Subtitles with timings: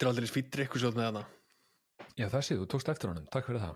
[0.00, 1.22] Þetta er aldrei fýtt drikkusjóð með hana
[2.16, 3.74] Já, þessi, þú tókst eftir honum, takk fyrir það.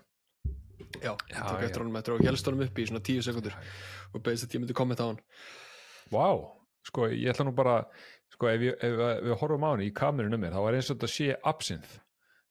[1.04, 1.66] Já, Já, ég tók já.
[1.68, 3.54] eftir honum eftir og helst honum upp í svona tíu sekundur
[4.14, 5.20] og beðist að ég myndi kommenta á hann.
[6.12, 6.26] Vá,
[6.88, 7.76] sko, ég ætla nú bara
[8.34, 10.88] sko, ef, ég, ef við- við horfum á hann í kamerunum mér, þá var eins
[10.90, 12.00] og þetta sé absinthe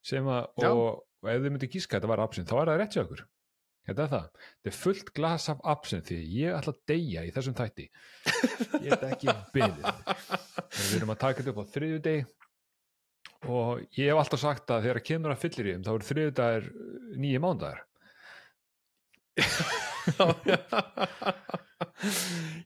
[0.05, 3.03] sem að, og, ef þið myndi gíska þetta var absinthe, þá er það rétt hjá
[3.07, 3.25] okkur
[3.83, 4.27] Þetta er það,
[4.63, 7.89] þetta er fullt glas af absinthe því ég ætla að deyja í þessum þætti.
[8.85, 10.13] Ég er ekki byggðið
[10.77, 12.29] við erum að taka þetta upp á þriðju deg
[13.49, 16.35] og ég hef alltaf sagt að þegar kemur að fyllir í þeim þá eru þriðju
[16.39, 16.70] dagar
[17.23, 17.79] nýju mándagar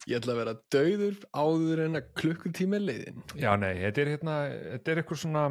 [0.08, 4.36] Ég ætla að vera dauður áður en að klukkutími leiðin Já, nei, þetta er hérna,
[4.74, 5.42] þetta er eitthvað svona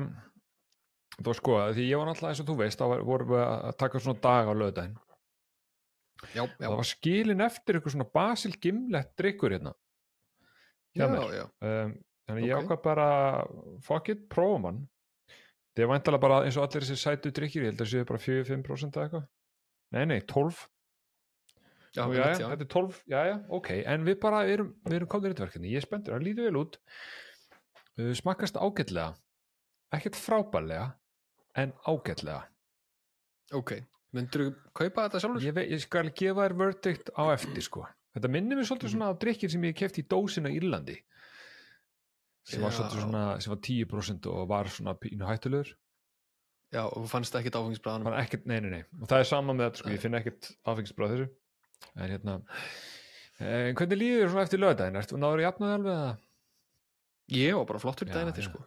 [1.18, 4.02] þú sko, því ég var náttúrulega eins og þú veist, þá vorum við að taka
[4.04, 4.94] svona dag á lögdæn,
[6.34, 9.73] Já, já, það var skilin eftir eitthvað svona basil gimlett drikkur hérna
[10.98, 11.46] já, já.
[11.62, 11.91] um,
[12.27, 12.63] þannig ég Ok.
[12.66, 13.09] ákvað bara
[13.85, 14.80] fuck it, prófum hann
[15.77, 18.22] þetta er væntalega bara eins og allir þessi sætu drikkir, ég held að séu bara
[18.23, 19.26] 4-5% eða eitthvað.
[19.93, 20.62] Nei, nei, 12
[21.93, 22.48] já, Nú, já, já.
[22.49, 25.46] þetta er 12, já, já, ok en við bara erum, við erum komnir í þetta
[25.46, 25.74] verkefni.
[25.76, 26.79] Ég er spenntur, það líður vel út.
[27.98, 29.12] Uh, smakkast ágætlega.
[29.93, 30.87] Ekkert frábærlega
[31.62, 32.41] en ágætlega.
[33.54, 33.77] Ok,
[34.18, 34.49] myndur þú
[34.82, 35.46] kaupa þetta sjálfur?
[35.46, 37.85] ég, ég skal gefa þér verdict á eftir sko.
[38.18, 40.98] þetta minnir mér svolítið svona á drikkir sem ég kefti í dósin á Írlandi
[42.48, 45.73] sem var svona sem var 10% og var svona pínu hættulegur.
[46.73, 49.70] Já, og fannst ekkit áfengisbræðanum Fann ekkert, nei, nei, nei, og það er sama með
[49.70, 51.27] þetta sko, ég finn ekkert áfengisbráð þessu.
[51.95, 52.40] En hérna
[53.37, 56.15] en hvernig líður þér svona eftir lögdæðin, ertu náður í jafnaði alveg að
[57.27, 58.62] Ég var bara flottur Já, daginn eftir sko.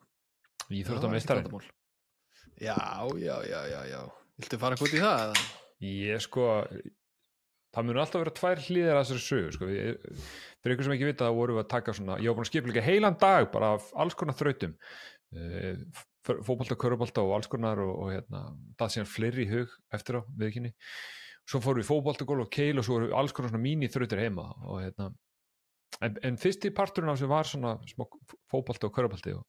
[0.69, 1.69] Ég Það þurft var að ekkert meistarinn vandamál.
[2.61, 2.77] Já,
[3.17, 4.01] já, já, já, já.
[4.41, 5.41] Viltu fara hvort í það?
[5.81, 6.49] Ég sko
[7.75, 9.71] það mun alltaf vera tvær hlýðir að þessari sögu sko.
[9.71, 10.29] Við-
[10.61, 12.53] fyrir ykkur sem ekki vita þá vorum við að taka svona, ég var búin að
[12.53, 14.75] skipa líka heilan dag bara af alls konar þrautum.
[15.31, 15.79] Uh,
[16.27, 18.43] fótbolta, körubolta og alls konar og, og hérna,
[18.79, 20.73] það síðan fleiri í hug eftir á viðkynni
[21.49, 24.21] svo fórum við fótbolta, gól og keil og svo voru alls konar svona míní þrautir
[24.23, 25.09] heima og hérna
[26.05, 28.05] en, en fyrsti parturinn af sem var svona smá
[28.53, 29.47] fótbolta og körubolti og,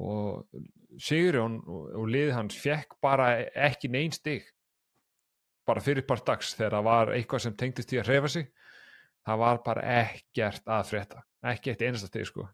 [0.00, 0.64] og
[1.04, 3.28] Sigurjón og, liði hans fekk bara
[3.66, 4.46] ekki neinn stig
[5.66, 8.50] bara fyrir part dags þegar það var eitthvað sem tengdist í að reyfa sig
[9.24, 12.46] það var bara ekkert að frétta ekki eitt einasta stig sko.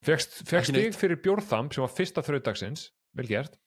[0.00, 0.70] Ekki neitt.
[0.70, 2.86] stig fyrir Bjórþam sem var fyrsta þraudagsins
[3.16, 3.58] vel gert,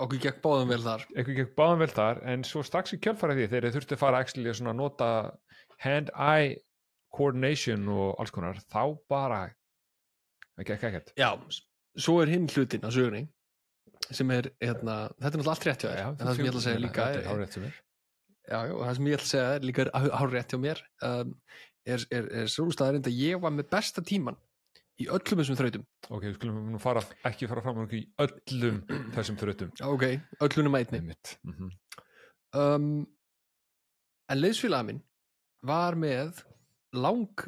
[0.00, 1.02] Okkur gekk báðum vel þar.
[1.12, 4.00] Eitthvað gekk báðum vel þar en svo strax í kjölfæra því þegar þeir þurfti að
[4.00, 5.08] fara að nota
[5.84, 6.54] hand-eye
[7.12, 9.42] coordination og alls konar þá bara
[10.64, 11.12] gekk ekkert.
[11.20, 11.36] Já,
[11.98, 13.26] svo er hinn hlutin á sögunni
[14.10, 16.62] sem er, hérna, þetta er náttúrulega allt rétt hjá þér en það sem ég ætla
[16.62, 17.74] að segja líka er, hárrétt sem er
[18.48, 21.36] já, og það sem ég ætla að segja líka er hár rétt hjá mér um,
[21.86, 24.38] er, er, er svo staðarind að ég var með besta tíman
[25.00, 25.86] í öllum þessum þrautum.
[26.12, 28.82] Ok, við skulum nú fara, ekki fara fram í öllum
[29.16, 29.72] þessum þrautum.
[29.88, 30.04] Ok,
[30.44, 31.00] öllunum að einni.
[31.00, 31.34] Einmitt.
[31.48, 31.72] Mhm.
[32.60, 32.92] um,
[34.32, 35.02] en leiðsfélagin minn
[35.66, 36.44] var með
[36.92, 37.46] lang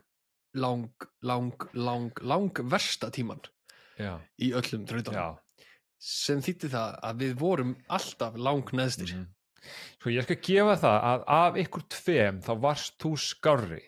[0.54, 3.40] lang, lang, lang, lang versta tíman
[3.98, 5.18] já, í öllum þrautunum.
[5.18, 5.43] Já
[6.04, 9.14] sem þýtti það að við vorum alltaf lang neðstir.
[9.14, 9.26] Mhm.
[9.96, 13.80] Sko ég skal gefa það að af ykkur tveim þá varst þú skárri.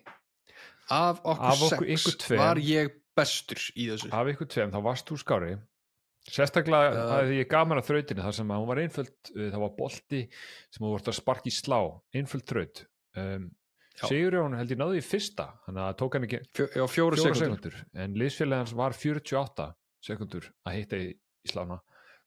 [0.89, 2.39] Af okkur Af okkur- sex tveim.
[2.41, 4.09] var ég bestur í þessu.
[4.17, 5.57] Af ykkur tveim þá varst þú skárri.
[6.27, 9.45] Sérstaklega uh, því ég gaf mér að þrautinu þar sem að hún var einföld uh,
[9.53, 10.23] það var bolti
[10.75, 11.79] sem þú vart að sparki í slá
[12.17, 12.81] einföld þraut.
[13.17, 13.45] Um.
[13.97, 17.37] Sigurjón held ég náði í fyrsta þannig að tók hann ekki Fjó, já, fjóra fjóra
[17.39, 19.69] sekundur sekundur en liðsfélagi hans var 48
[20.05, 21.79] sekundur að hitta í, í slána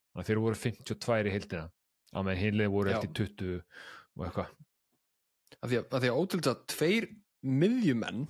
[0.09, 1.69] þannig að þeir voru 52 í heildina.
[2.09, 4.53] Á meðan hinlega voru eftir 20 og eitthvað.
[5.59, 7.09] Af því að, að, að ótrúlega tveir
[7.45, 8.27] miðjumenn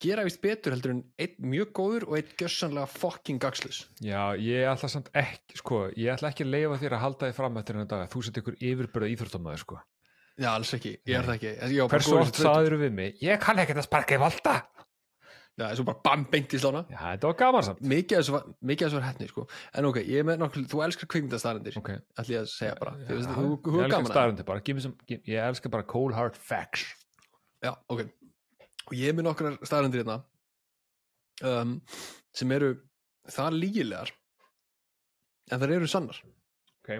[0.00, 4.64] gera vist betur heldur en einn mjög góður og einn gjössanlega fucking gagslus Já, ég
[4.70, 7.76] ætla samt ekki, sko, ég ætla ekki að leifa þér að halda þig fram eftir
[7.76, 9.80] hennar dag að þú sett ykkur yfirbörða íþróttamæður, sko.
[10.40, 11.80] já, alls ekki, ég er það ekki.
[11.92, 13.18] Hversu oft saður við mig?
[13.24, 14.56] Ég kann ekki að sparka í volta.
[15.60, 17.80] Já, svo bara bam, beint í slána Já, þetta var gaman samt.
[17.92, 19.44] mikið af þessu var, þessu var hætni sko.
[19.76, 21.90] en ok, ég með nokkuð, þú elskar kvikmyndastarendir Ok.
[22.20, 24.64] ætlum ég að segja bara Þú veist, já, þú, ég er gaman að staðarundi bara,
[24.66, 26.86] give me some, give, ég elska bara cold hard facts.
[27.64, 28.06] Já, ok.
[28.90, 30.18] Og ég með nokkrar staðarendir hérna
[31.44, 31.76] um,
[32.34, 32.72] sem eru
[33.30, 34.10] það lígilegar
[35.50, 36.18] en það eru sannar
[36.80, 36.94] Ok.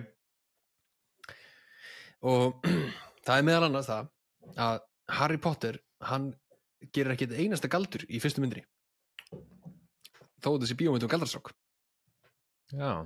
[2.28, 2.60] og
[3.26, 4.10] það er meðal annars það
[4.60, 4.80] að
[5.16, 6.30] Harry Potter hann
[6.94, 8.64] gerir ekki einasta galdur í fyrstu myndri
[10.40, 11.52] þó þessi bíómynd um galdrastrák
[12.70, 13.02] Já,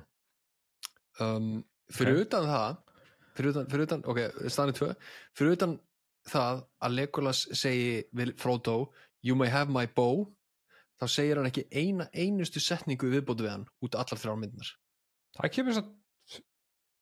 [1.25, 2.81] um, fyrir utan það
[3.35, 4.19] fyrir utan, fyrir utan, ok,
[4.53, 4.89] staðan er tvö.
[5.35, 5.73] Fyrir utan
[6.29, 8.77] það að Legolas segi við Frodo
[9.25, 10.25] you may have my bow
[11.01, 14.73] þá segir hann ekki eina einustu setningu viðbótu við hann út af allar þrjár myndinar
[15.39, 15.93] það kemur samt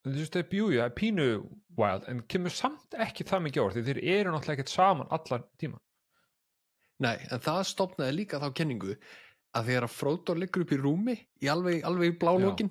[0.02, 1.26] þú veist, það er bjúi, það er pínu
[1.78, 5.44] wild, en kemur samt ekki það mikið orð því þeir eru náttúrulega ekkert saman allar
[5.60, 5.78] tíma
[7.02, 8.93] Nei, en það stopnaði líka þá kenningu
[9.56, 12.70] að þegar að Frodo liggur upp í rúmi í alveg, alveg í blálókin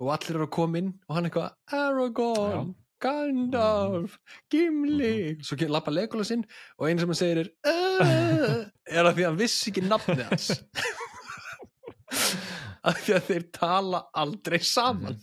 [0.00, 4.12] og allir eru að koma inn og hann eitthvað Aragorn, Gandalf
[4.52, 5.42] Gimli, Mhm.
[5.44, 6.44] svo kemur lappa Legolas inn
[6.78, 10.22] og einu sem hann segir er "Uh," er að því að hann vissi ekki nafni
[10.28, 10.46] hans.
[12.84, 15.16] Að því að þeir tala aldrei saman.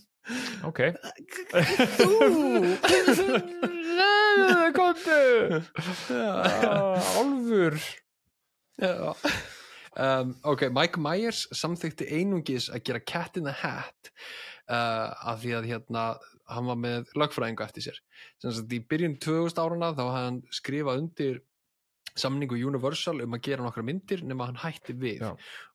[0.64, 0.80] Ok.
[1.98, 2.10] Þú!
[4.78, 5.64] Komdu!
[6.10, 6.32] Já.
[7.18, 7.76] álfur.
[7.82, 8.07] Já.
[9.98, 14.12] Um, ok, Mike Myers samþykti einungis að gera Cat in the Hat
[14.70, 16.04] uh, af því að hérna
[16.48, 17.98] hann var með lögfræðingu eftir sér.
[18.44, 21.40] Sem sagt í byrjun 2000 árana þá hafði hann skrifað undir
[22.18, 25.26] samningu Universal um að gera nokkra myndir nema hann hætti við.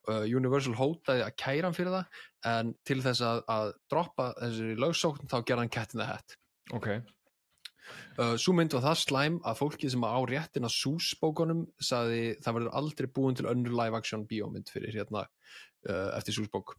[0.06, 2.22] Uh, Universal hótaði að kæra hann fyrir það
[2.52, 6.38] en til þess að, að droppa þessari lögsókn þá gera hann Cat in the Hat.
[6.78, 6.88] Ok,
[8.18, 12.58] Uh, svo mynd var það slæm að fólkið sem á réttin að súsbókunum saði það
[12.58, 16.76] verður aldrei búin til önnur live action bíómynd fyrir hérna uh, eftir súsbók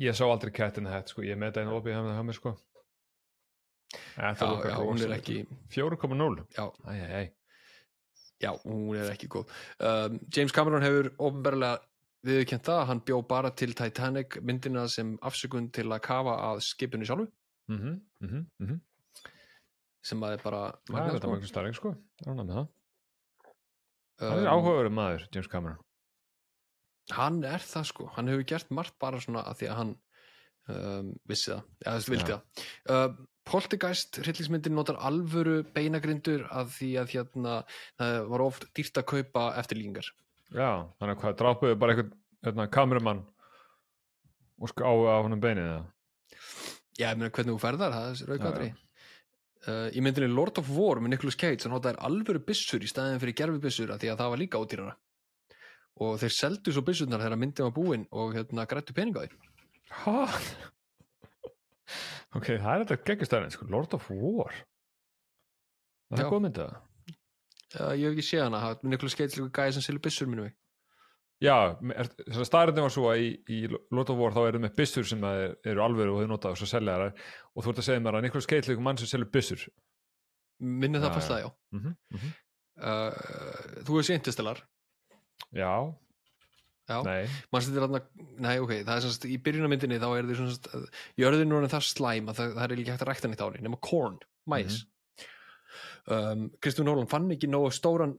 [0.00, 2.26] ég sá aldrei Cat in the Hat sko, ég með þetta einu opið það það
[2.28, 2.52] mér sko.
[3.94, 5.36] Já, já, hún er ekki
[5.70, 7.26] 4,0 já, æj, æj,
[8.42, 9.52] já, hún er ekki góð.
[9.78, 11.78] Um, James Cameron hefur ofnbarlega
[12.26, 16.64] viðurkent það að hann bjó bara til Titanic myndina sem afsökun til að kafa að
[16.66, 17.28] skipinu sjálfu.
[17.70, 18.82] Mhm, mhm, mhm
[20.04, 20.62] sem að er bara
[20.92, 21.32] magnað, sko.
[21.32, 21.92] Magnús Starring sko,
[22.26, 22.70] rána með það.
[24.14, 25.82] Um, Hann er áhugaverið maður, James Cameron.
[27.12, 29.94] Hann er það sko, hann hefur gert margt bara svona að því að hann
[30.72, 32.66] um, vissi það, eða veist, vildi það.
[32.88, 37.56] Uh, Poltergeist hryllingsmyndin notar alvöru beinagrindur að því að hérna
[38.00, 40.08] það var oft dýrt að kaupa eftirlíkingar.
[40.54, 42.14] Já, þannig að hvað, drápuðu bara einhvern
[42.46, 43.20] hérna, kameramann
[44.60, 45.78] og skáðu á honum beinið já,
[47.02, 48.70] ég meina hvernig þú ferðar, það er Já, raukvæðri
[49.70, 53.22] uh, í myndinni Lord of War með Nicolas Cage, hann notaði alvöru byssur í staðin
[53.22, 53.34] fyrir
[53.94, 54.94] að því að það var líka ódýrara.
[56.04, 59.36] Og þeir seldu svo byssurnar þegar myndin var búin og hérna grættu peninga á því.
[60.04, 60.16] Hæ?
[62.34, 64.58] ok, það er þetta geggjastæðin, sko, Lord of War?
[66.10, 69.86] Það er góð myndið uh, ég hef ekki séð hana, Nicolas Cage líka gæði sem
[69.86, 70.58] selur byssur minnum við
[71.42, 71.74] Já,
[72.46, 75.56] staðrændin var svo að í, í Lord of War þá eru með byssur sem er-
[75.66, 78.18] eru alvöru og þau nota og svo selja þær og þú ert að segja mér
[78.18, 79.66] að Nicolas Cage líka mann sem selur byssur.
[80.62, 81.50] Minni það fast það, já.
[81.74, 82.32] mm -hmm, mm -hmm.
[82.86, 84.62] uh, þú hefur séð Interstellar?
[85.52, 85.74] Já,
[86.88, 88.00] já, þetta er þarna
[88.38, 91.86] nei, ok, það er semst í byrjunarmyndinni þá er því svona jörðin nú er það
[91.88, 94.86] slæm að það, það er ekki hægt að rækta nýtt ári nema korn, mæs
[96.06, 98.18] um, Kristján Nólan fann ekki nógu stóran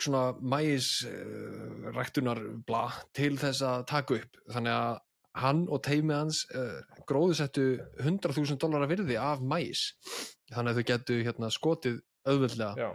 [0.00, 2.84] svona mæs uh, ræktunar bla
[3.16, 4.42] til þess að taka upp.
[4.52, 5.00] Þannig að
[5.42, 7.66] hann og teimið hans uh, gróðusettu
[8.02, 9.92] 100.000 dólar virði af mæs.
[10.52, 11.98] Þannig að þau getu hérna skotið
[12.28, 12.90] auðveldlega Já,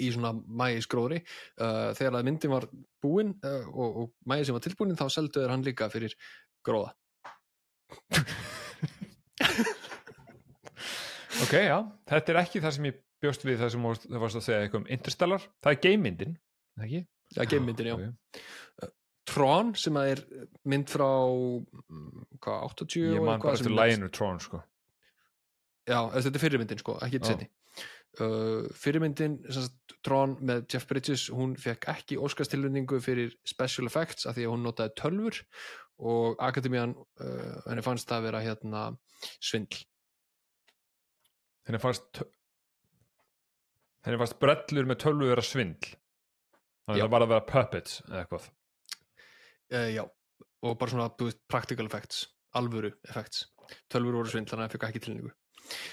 [0.00, 2.68] í svona mægisgróðri uh, þegar að myndin var
[3.02, 6.16] búin uh, og, og mægi sem var tilbúin þá seldu þeir hann líka fyrir
[6.64, 6.94] gróða.
[11.42, 14.46] Ok, já, þetta er ekki það sem ég bjóst við það sem það varst að
[14.48, 16.34] segja eitthvað um Interstellar, það er game-myndin
[16.82, 17.04] ekki?
[17.36, 17.96] ja, geimmyndin, já.
[17.96, 18.90] ok.
[19.32, 20.20] Tron sem að er
[20.68, 24.62] mynd frá mm, hvað, 80 Ég man bara eftir er- læginu Tron sko.
[25.88, 27.46] já, þetta er fyrirmyndin sko, ekki þetta
[28.20, 34.34] uh, fyrirmyndin sagt, Tron með Jeff Bridges hún fekk ekki óskastilvinningu fyrir special effects af
[34.36, 35.40] því að hún notaði tölfur
[36.02, 38.84] og Akademían uh, henni fannst það að vera hérna
[39.38, 39.84] svindl
[41.68, 42.24] henni fannst
[44.06, 45.94] henni fannst brellur með tölvu vera svindl.
[46.86, 48.48] Þannig að það var að vera puppets eða eitthvað.
[49.72, 50.02] Uh, já,
[50.62, 52.26] og bara svona veist, practical effects,
[52.58, 53.46] alvöru effects.
[53.92, 55.32] Tölfur voru svindl, þannig að það fekk ekki tilningu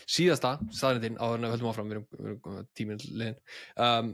[0.10, 3.38] síðasta, staðnindin áður en að við höldum áfram, við erum, tíminn liðin
[3.86, 4.14] um,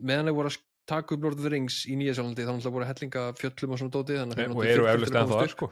[0.00, 0.58] meðan þeir voru að
[0.90, 3.94] taka upp Lord of the Rings í Nýjasjálandi þá náttúrulega voru hellinga fjöllum og svona
[3.94, 5.56] dóti þannig að og eru eflust til að en það komast upp.
[5.56, 5.70] sko.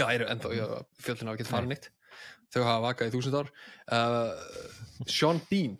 [0.00, 0.64] já, eru ennþá, já,
[1.06, 1.90] fjöllin hafa ekki farið neitt.
[2.54, 3.50] Þau hafa vakað í þúsund ár.
[3.90, 5.76] Uh, Sean Bean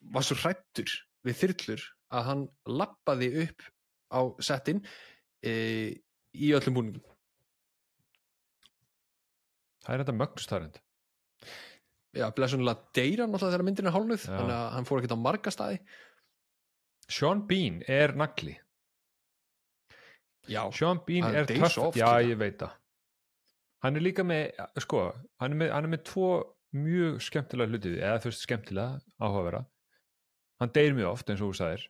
[0.00, 0.92] var svo hrættur
[1.26, 3.66] við þyrlur að hann lappaði upp
[4.10, 4.82] á settin
[5.44, 5.52] e,
[6.34, 7.04] í öllum búningum.
[9.84, 10.80] Það er þetta mögnustarind
[12.16, 15.54] já, blessunlega deyra náttúrulega þegar myndin er hálnuð þannig að hann fór ekkert á marga
[15.54, 15.78] staði.
[17.10, 18.54] Sean Bean er nagli.
[20.50, 22.30] Já, Sean Bean er oft já líka.
[22.30, 22.76] ég veit það.
[23.84, 25.04] Hann er líka með sko,
[25.40, 26.30] hann er með, hann er með tvo
[26.76, 29.64] mjög skemmtilega hlutið eða þú veist skemmtilega áhugavera
[30.60, 31.86] hann deyr mjög oft eins og þú sagðir.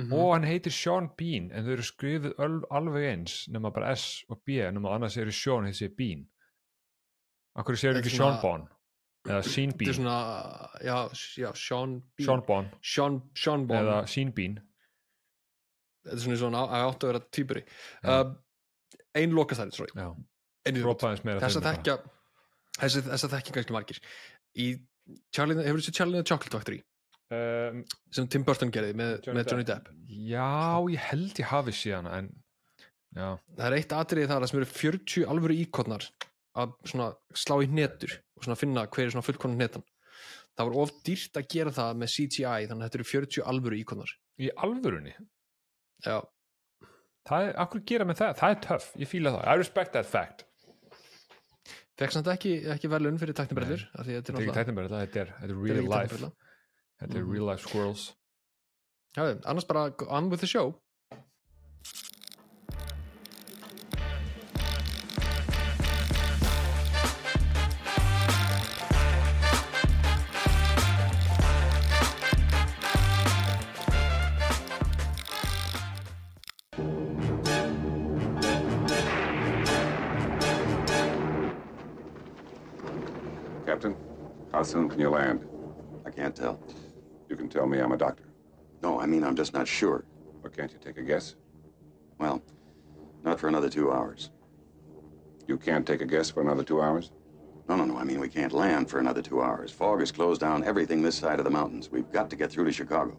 [0.00, 2.38] Mm og hann heitir Sean Bean en þau eru skrifið
[2.72, 6.22] alveg eins nema bara S og B nema annars eru Sean þessi Bean.
[7.60, 8.64] Akkur séu ekki Sean Bon
[9.28, 9.92] eða Sean Bean.
[9.98, 10.14] svona,
[10.80, 10.96] já,
[11.36, 12.24] já Sean Bean.
[12.24, 14.56] Sean Bon Sean, Sean Bon eða Sean Bean.
[16.06, 17.64] Þetta er svona svona að átt að vera týpuri
[18.08, 18.32] uh,
[19.14, 19.92] ein lokastæri, sorry.
[19.92, 20.08] Já,
[20.66, 21.98] ein í dropa aðeins meira þess að þeim þekkja
[22.80, 24.00] þess, að þekkja kannski margir.
[24.56, 24.70] Í
[25.34, 26.80] Charlie, hefur þessi Charlie and the Chocolate Factory.
[27.36, 27.82] Um,
[28.14, 29.88] sem Tim Burton gerði með Johnny með Johnny Depp.
[30.08, 30.50] Já,
[30.92, 32.28] ég held ég hafi síðan en
[33.12, 36.08] já, það er eitt atriði þar sem eru 40 alvöru íkotnar
[36.52, 36.76] að
[37.38, 39.86] slá í hnetur og finna hver er svona fullkonan hnetan.
[40.52, 43.80] Það var of dýrt að gera það með CGI þannig að þetta eru 40 alvöru
[43.80, 45.14] íkotnar í alvörunni?
[46.04, 46.18] Já,
[47.28, 50.08] það er, akkur gera með það, það er töff ég fíla það, I respect that
[50.08, 50.44] fact.
[52.00, 55.34] Fekk samt ekki, ekki verðlun fyrir taknibrellur af því þetta er ekki tæknum þetta er,
[55.52, 56.32] real life.
[57.02, 57.32] Þetta er Mhm.
[57.32, 58.12] real life squirrels
[59.16, 60.74] Já, annars bara on with the show
[83.66, 83.96] Captain,
[84.52, 85.48] how soon can you land?
[86.04, 86.58] I can't tell.
[87.32, 88.24] You can tell me I'm a doctor.
[88.82, 90.04] No, I mean, I'm just not sure.
[90.44, 91.34] Or can't you take a guess?
[92.18, 92.42] Well,
[93.24, 94.30] not for another two hours.
[95.46, 97.10] You can't take a guess for another two hours?
[97.70, 97.96] No, no, no.
[97.96, 99.70] I mean, we can't land for another two hours.
[99.70, 101.90] Fog has closed down everything this side of the mountains.
[101.90, 103.16] We've got to get through to Chicago.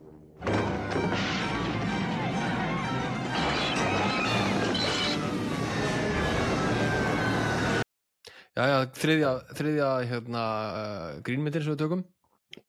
[8.56, 12.04] Já, já, þriðja, þriðja hérna, uh, grínmyndir sem við tökum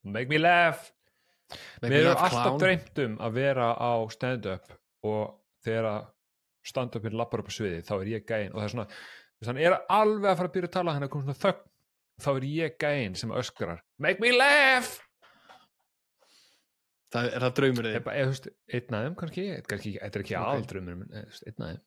[0.02, 0.94] make me laugh Make
[1.82, 4.74] við erum alltaf dreymt um að vera á stand-up
[5.04, 6.10] og þegar að
[6.64, 8.52] stand-upin lappar upp á sviði þá er ég gæinn.
[8.54, 8.88] Og það er svona
[9.48, 11.64] hann er alveg að fara að byrja að tala hann er komið svona þögn
[12.24, 14.92] þá er ég gæinn sem öskrar make me laugh!
[17.14, 21.02] Það er það draumur þig eða, þú veist, einn aðeim kannski þetta er ekki aðaldrömmur
[21.14, 21.82] einn aðeim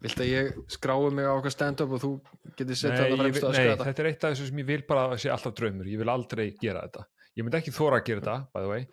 [0.00, 2.10] Vilt að ég skrái mig á okkar stand-up og þú
[2.56, 3.86] getur sett Nei, það fremst að nei öskra þetta?
[3.90, 6.12] þetta er eitt af þessu sem ég vil bara að sé alltaf draumur ég vil
[6.12, 7.04] aldrei gera þetta
[7.38, 8.86] ég myndi ekki þóra að gera þetta, by the way.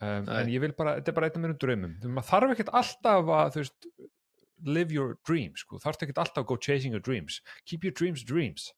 [0.00, 1.94] Um, en ég vil bara, þetta er bara einn af mínum draumum.
[2.02, 3.88] Þú maður þarf ekkert alltaf að þú veist,
[4.66, 5.78] live your dreams sko.
[5.82, 7.40] þarf ekkert alltaf að go chasing your dreams.
[7.66, 8.72] Keep your dreams dreams.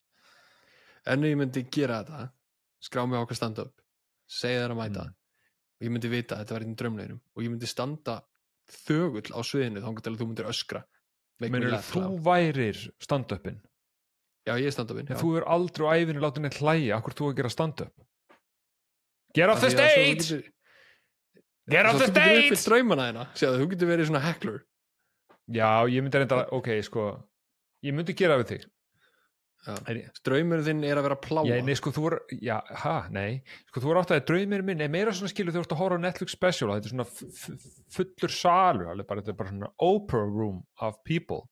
[1.08, 2.26] En ef ég myndi gera þetta
[2.84, 3.72] skrá mig á okkar stand-up
[4.30, 5.14] segja þær að mæta Mm.
[5.80, 8.18] og ég myndi vita að þetta var einn draumleginum og ég myndi standa
[8.70, 10.82] þögull á sviðinu þá til að þú myndir öskra.
[11.40, 13.56] Menur, þú værir stand-upin?
[14.46, 16.96] Já, ég er stand-upin þú er aldrei á æfinu látið neitt hlæja.
[17.00, 17.92] Akkur þú að gera stand-up
[19.36, 20.50] get off the að stage!
[21.70, 22.66] get off the þú getur stage!
[22.66, 24.60] draumana þeina Sjáðu, þú getur verið svona heckler.
[25.50, 27.08] Já, ég myndi reynda, ok, sko
[27.86, 28.68] ég myndi gera við þig.
[30.24, 33.42] Draumurinn þinn er að vera pláa Já, nei, sko, þú er, já, ha, nei.
[33.68, 35.82] Sko, þú er átt að draumir minn er meira svona skilu þegar þú ert að
[35.82, 37.08] horfa á Netflix special þetta er svona
[37.96, 41.42] fullur salur þetta er bara svona opera room of people.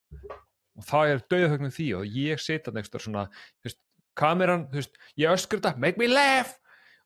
[0.79, 3.27] Og það er döðhögnum því og ég sita nextur svona,
[3.61, 3.81] þú veist,
[4.17, 6.57] kameran þú veist, ég öskur þetta, make me laugh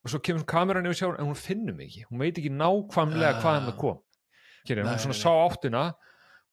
[0.03, 3.35] og svo kemur kameran yfir sjálf en hún finnur mig ekki, hún veit ekki nákvæmlega
[3.37, 3.43] Ah.
[3.43, 3.99] hvaðan það kom.
[4.67, 5.83] Hún Nei, svona nei, sá áttina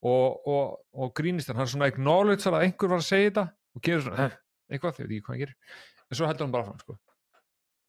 [0.01, 4.01] og, og, og grínist hann svona acknowledge að einhver var að segja þetta og gerir
[4.01, 4.35] svona, "Eh,
[4.71, 5.55] eitthvað, ég veit ekki hvað hann gerir.
[6.09, 6.97] En svo heldur hann bara fram, sko.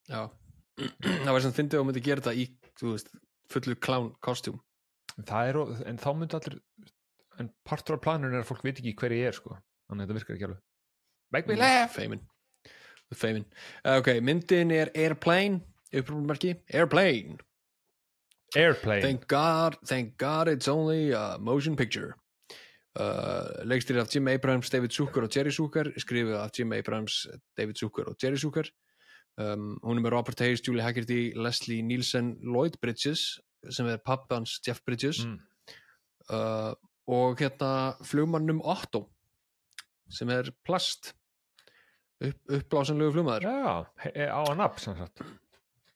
[0.09, 0.31] Já.
[1.25, 2.45] Það var sem fyndið að þú myndi gera þetta í
[2.81, 3.09] þú veist,
[3.51, 4.61] fullu clown kostjúm.
[5.19, 6.61] En þá myndi allir
[7.39, 9.57] en partur af planinu er að fólk veit ekki hver ég er sko.
[9.89, 10.61] þannig að þetta virkar ekki alveg.
[11.33, 11.93] Make me laugh!
[11.95, 12.21] Feimin
[13.17, 13.45] Feimin
[13.85, 17.39] uh, Ok, myndin er Airplane upprúfummerki, Airplane.
[18.57, 22.15] Airplane, Thank God, thank God it's only a motion picture.
[22.99, 27.27] Uh, Leikstýrið af Jim Abrams, David Zucker og Jerry Zucker skrifið af Jim Abrams,
[27.57, 28.67] David Zucker og Jerry Zucker.
[29.39, 33.39] Um, hún er með Robert Hayes, Julie Haggerty, Leslie Nielsen Lloyd Bridges
[33.71, 35.25] sem er pappans Jeff Bridges.
[35.25, 35.39] Mm.
[36.31, 36.75] uh,
[37.11, 39.09] og hérna flugmannum Otto
[40.11, 41.15] sem er plast
[42.27, 43.47] upp, uppblásanlegu flugmaður.
[43.47, 45.23] Já, á að nafn sem sagt.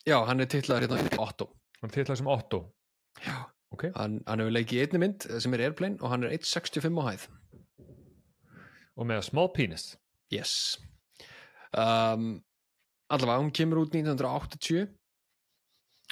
[0.04, 1.48] Já, hann er titlaður hérna Otto.
[1.80, 2.64] Hann titlaði sem Otto.
[3.24, 3.36] Já.
[3.74, 6.34] ok, hann, hann hefur leikið í einni mynd eh, sem er Airplane og hann er
[6.36, 7.28] 1.65 á hæð.
[8.94, 9.94] Og með small penis.
[10.32, 10.76] Yes.
[11.74, 12.36] Um,
[13.10, 14.86] allavega, hún kemur út 1980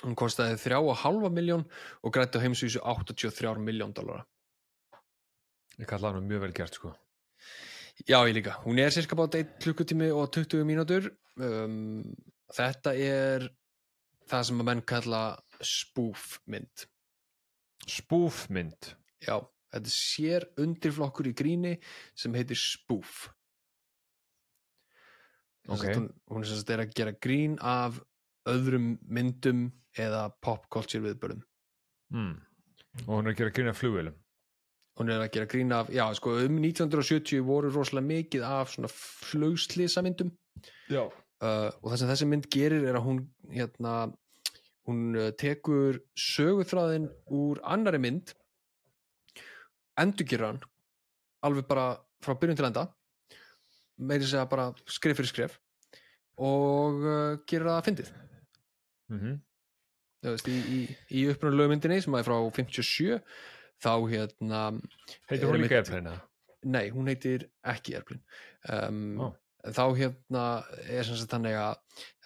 [0.03, 1.63] hún kostaði 3,5 miljón
[2.03, 4.25] og grætti á heimsvísu 83 miljón dollara.
[5.79, 6.97] Ég kalla hann mjög vel gert sko
[8.09, 8.57] Já, ég líka.
[8.65, 11.11] Hún er cirka bát 1 klukkutími og 20 mínútur.
[11.37, 12.03] Um,
[12.53, 13.47] þetta er
[14.29, 15.23] það sem að menn kalla
[15.63, 16.87] spoof mynd.
[17.89, 19.41] spoofmynd Já,
[19.73, 21.73] þetta er sér undirflokkur í gríni
[22.15, 23.29] sem heitir spoof.
[25.63, 25.83] Sem Ok.
[25.83, 28.01] sagt, hún, hún er að gera grín af
[28.51, 31.43] öðrum myndum eða pop culture viðbörðum
[32.11, 32.33] mm.
[33.07, 34.17] og hún er að gera grína flugvélum
[35.03, 38.91] hún er að gera grín af, já sko um 1970 voru rosalega mikið af svona
[38.93, 40.33] flugslisa myndum
[40.91, 43.95] já, uh, og það sem þessi mynd gerir er að hún hérna,
[44.89, 48.35] hún uh, tekur söguþráðin úr annari mynd
[50.01, 50.65] endurgerir hann
[51.43, 51.87] alveg bara
[52.23, 52.89] frá byrjun til enda
[53.99, 55.59] meiri segja bara skref fyrir skref
[56.43, 58.13] og uh, gerir það fyndið.
[59.13, 59.41] Mm
[60.31, 60.81] veist, í, í,
[61.19, 63.19] í upprunalegu myndinni sem er frá 57
[63.83, 64.61] þá hérna
[65.31, 66.19] heitir hún líka Airplane
[66.63, 68.23] nei, hún heitir ekki Airplane.
[68.71, 69.27] Um, Ó.
[69.75, 70.45] þá hérna
[70.87, 71.81] er sem sagt þannig að,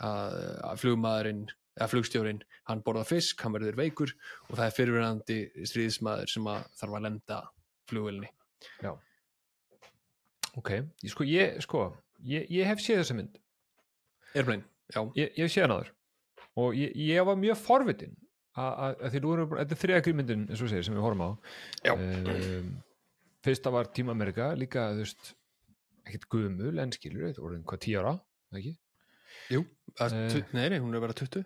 [0.04, 0.36] að,
[0.70, 1.46] að flugmaðurinn
[1.76, 4.12] eða flugstjórin, hann borða fisk, hann verður veikur
[4.48, 7.40] og það er fyrirverandi stríðismadur sem að þarf að lenda
[7.90, 8.30] flugvélni
[10.56, 10.70] ok,
[11.04, 11.82] ég, sko, ég, sko
[12.24, 13.36] ég, ég hef séð þessa mynd.
[14.32, 15.92] Airplane, já, ég, ég hef séð hann áður.
[16.56, 18.16] Og ég, ég var mjög forvitin
[18.56, 21.30] að, því nú erum þetta er þriða grímyndin eins og segir sem við horfum á.
[21.92, 22.70] Um,
[23.46, 25.34] fyrsta var Tíma Amerika líka þú veist
[26.06, 28.14] ekkert gumul en skilur þetta voru hvað tíu ára
[28.56, 28.76] ekki?
[29.52, 29.64] jú
[29.96, 30.12] Eh.
[30.12, 31.44] uh, nei, nei, hún er vera 20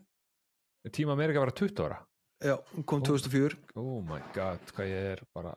[0.97, 1.99] Tíma Amerika var að 20 ára.
[2.41, 5.51] Já, hún kom 2004 oh my god, hvað ég er bara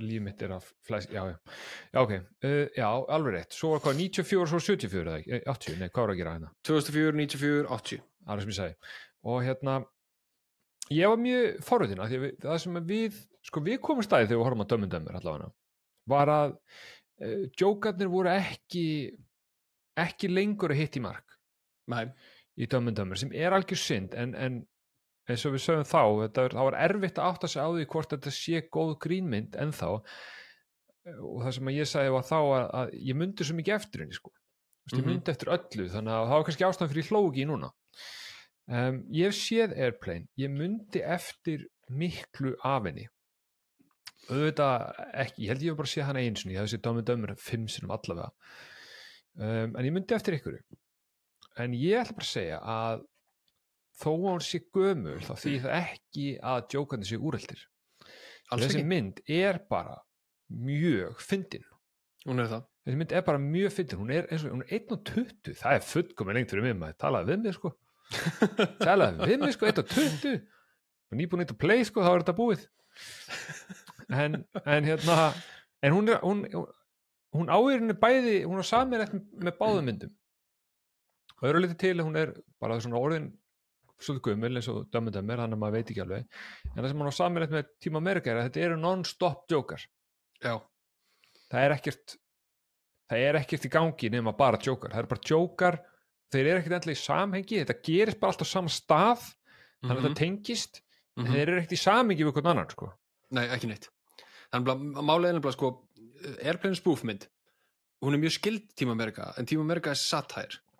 [0.00, 1.34] líf mitt er að flæs já, já,
[1.92, 3.52] já ok, uh, já, alveg rétt.
[3.52, 5.34] Svo var hvað 94 og svo 74 eða ekki?
[5.36, 6.54] Eh, 80, nei, hvað var að gera hérna?
[6.70, 8.02] 2004, 94, 80
[8.32, 9.76] alveg sem ég segi og hérna
[10.94, 13.16] ég var mjög forvitin að við, það sem við
[13.46, 15.50] sko við komum stæði þegar við horfum að dömum dömur allavega
[16.12, 18.86] var að uh, jókarnir voru ekki
[19.98, 21.36] ekki lengur að hitt í mark
[21.90, 22.06] nei,
[22.58, 24.60] í dömum dömur sem er algjör synd en, en
[25.26, 28.12] eins og við sögum þá þetta, það var erfitt að átta sig á því hvort
[28.14, 33.18] þetta sé góð grínmynd ennþá og það sem ég sagði var þá að, að ég
[33.18, 34.30] myndi svo mikið eftir henni sko.
[34.30, 35.10] Þú veist, ég Mhm.
[35.10, 37.70] myndi eftir öllu þannig að það var kannski ástæðan fyrir ég hló ekki í núna
[38.70, 40.28] um, ég hef séð Airplane.
[40.40, 43.06] Ég myndi eftir miklu af henni.
[44.26, 47.06] Auðvitað ekki, ég held ég hef bara séð hana einu sinni, ég hef séð Dömur
[47.06, 48.32] Dömur fimm sinum allavega.
[49.36, 50.58] Um, en ég myndi eftir ykkur
[51.60, 53.02] en ég ætla bara að segja að
[53.96, 57.62] þó að hún sé gömul þá því það ekki að djókandi sé úreldir
[58.52, 59.96] þessi mynd er bara
[60.46, 61.64] mjög fyndin.
[62.26, 62.66] Hún er það.
[62.86, 64.00] Þessi mynd er bara mjög fyndin.
[64.02, 67.32] Hún er eins og hún er 1.20 það er fullkomin lengt fyrir mig maður talaði
[67.32, 67.72] við mig sko
[68.82, 72.66] talaði við mig sko 1.20 og nýbúin eitt að play sko þá er þetta búið.
[74.06, 75.32] En, en hérna
[75.82, 76.44] en hún er hún,
[77.34, 80.14] hún áýrinni bæði hún er saminlegt með báðum myndum.
[81.40, 83.32] Og eru litið til hún er bara svona orðin
[83.96, 86.30] svolítið gömul eins og dömmu dömmur þannig að maður veit ekki alveg.
[86.70, 89.84] En það sem hún á saminlegt með tíma Amerika er að þetta eru non-stop jókar
[90.42, 90.56] já,
[91.50, 92.16] það er ekkert
[93.10, 95.78] það er ekkert í gangi nema bara jókar það er bara jókar,
[96.34, 100.02] þeir eru ekkert endlega í samhengi þetta gerist bara alltaf á sama stað þannig að
[100.02, 100.82] Mhm, það tengist
[101.16, 101.32] en mhm.
[101.32, 102.90] þeir eru ekkert í samhengi við hvern annan sko.
[103.36, 103.90] Nei, ekki neitt
[104.54, 105.72] Þannig að er nefnilega sko
[106.42, 107.26] Airplane spoofmynd
[108.04, 110.00] hún er mjög skild Tíma Amerika en Tíma Amerika er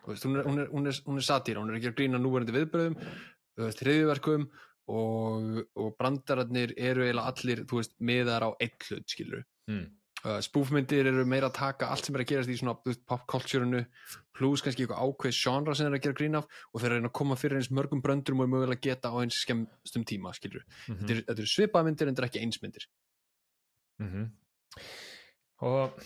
[0.07, 2.21] veist, hún, er, hún, er, hún, er, hún er satíra, hún er ekki að grína
[2.23, 2.97] núverandi viðbröðum
[3.57, 4.47] þriðjuverkum
[4.93, 9.87] og, og brandararnir eru eiginlega allir, þú veist, miðar á eitt hlut, skilur mm.
[10.27, 12.77] Uh, spoofmyndir eru meira að taka allt sem er að gerast í svona
[13.09, 13.85] popkultúrinu
[14.37, 17.17] plus kannski eitthvað ákveð genre sem er að gera grín af og þeir reyna að
[17.21, 21.13] koma fyrir eins mörgum bröndurum og mögulega geta á eins skemmstum tíma, skilur Mm þetta,
[21.15, 22.89] er, þetta eru svipaðmyndir en þetta er ekki einsmyndir
[24.03, 24.27] -hmm.
[25.71, 26.03] og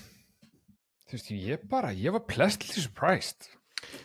[1.11, 3.49] þú veist, ég bara ég var pleasantly surprised.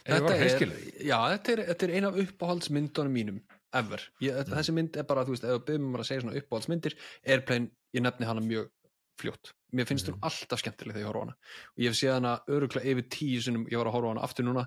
[0.06, 0.72] Þetta er,
[1.04, 3.42] já, þetta er, þetta er ein af uppáhaldsmyndunum mínum
[3.76, 4.38] ever, ég, Mm.
[4.40, 6.96] þetta, þessi mynd er bara þú veist, ef við byrjum að segja svona uppáhaldsmyndir
[7.28, 8.70] Airplane, ég nefni hana mjög
[9.20, 10.16] fljótt mér finnst Mm.
[10.16, 11.36] hún alltaf skemmtileg þegar ég horfa á hana.
[11.76, 14.26] Og ég hef séð hana öruglega yfir tíu sinum ég var að horfa á hana
[14.26, 14.66] aftur núna.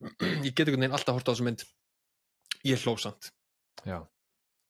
[0.46, 1.64] Ég get einhvern veginn alltaf horta á þessu mynd.
[2.62, 3.32] Ég er hlósamt
[3.86, 3.98] Já,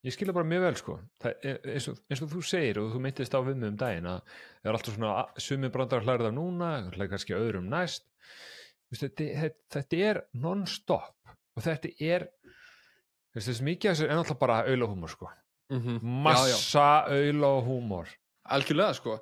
[0.05, 0.95] ég skilja bara mjög vel sko.
[1.21, 3.79] Það er, eins, og, eins og þú segir og þú myndist á við mig um
[3.79, 8.05] daginn að það er alltaf svona sumi brandar hlærið af núna, hlærið kannski öðrum næst.
[8.89, 12.29] Þetta, þetta, er non-stop og þetta er
[13.37, 15.29] þessi mikið af þessu er náttúrulega bara auðlahúmor sko.
[15.69, 15.99] Mm -hmm.
[16.25, 18.09] massa auðlahúmor
[18.49, 19.19] algjörlega sko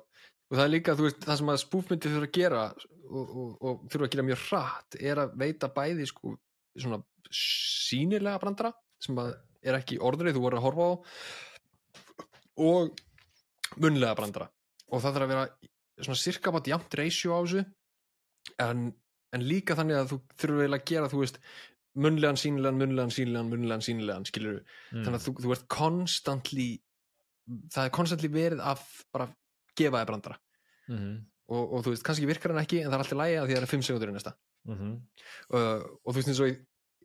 [0.48, 2.62] og það er líka, þú veist, það sem að spúfmyndir þurfa að gera
[3.08, 6.34] og, og, og þurfa að gera mjög hratt er að veita bæði sko
[6.78, 7.00] svona
[7.34, 9.34] sínilega brandara sem að
[9.68, 10.92] er ekki orðrið þú voru að horfa á
[12.68, 13.02] og
[13.78, 14.48] munlega brandara
[14.88, 15.48] og það þarf að vera
[15.98, 17.64] svona cirka bát jafnt ratio á þessu
[18.64, 18.86] en,
[19.34, 21.40] en líka þannig að þú þurfa eiginlega að gera, þú veist
[21.98, 25.02] munlegan, sínilegan, munlegan, sínilegan, munlegan, sínilegan skilur mm.
[25.02, 26.68] þannig að þú, þú ert konstantli
[27.74, 28.84] það er konstantli verið að
[29.14, 29.28] bara
[29.78, 30.38] gefa þér brandara.
[30.88, 31.18] Mm -hmm.
[31.54, 33.54] og, og þú veist, kannski virkar hann ekki en það er alltaf lægi að því
[33.54, 34.34] að það er 5 sekundur í næsta.
[34.68, 34.90] Mhm.
[35.54, 36.56] uh, og þú veist eins og ég,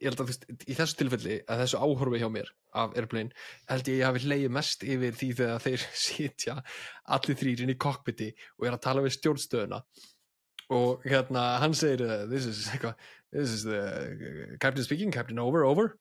[0.01, 3.31] ég held að þú veist, í þessu tilfelli að þessu áhorfi hjá mér af Airplane
[3.69, 6.55] held ég að ég hafi leið mest yfir því þegar þeir sitja
[7.05, 9.83] allir þrýr inn í cockpiti og er að tala við stjórnstöðuna.
[10.73, 12.95] Og hérna hann segir uh, this is, eitthvað,
[13.31, 15.93] this is the uh, captain speaking, captain over, over.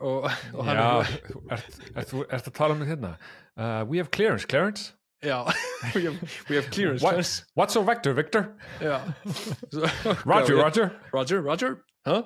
[0.00, 3.18] Og, og hann Já, er ert, ert, þú- ert að tala um hérna?
[3.56, 5.44] Uh, We have clearance, Clarence já,
[5.94, 7.02] we have, we have clearance.
[7.02, 7.16] What.
[7.54, 8.56] What's your vector, Victor?
[8.80, 10.90] Svo- Roger, Já, Roger.
[11.12, 11.76] Roger, Roger.
[12.06, 12.22] Huh?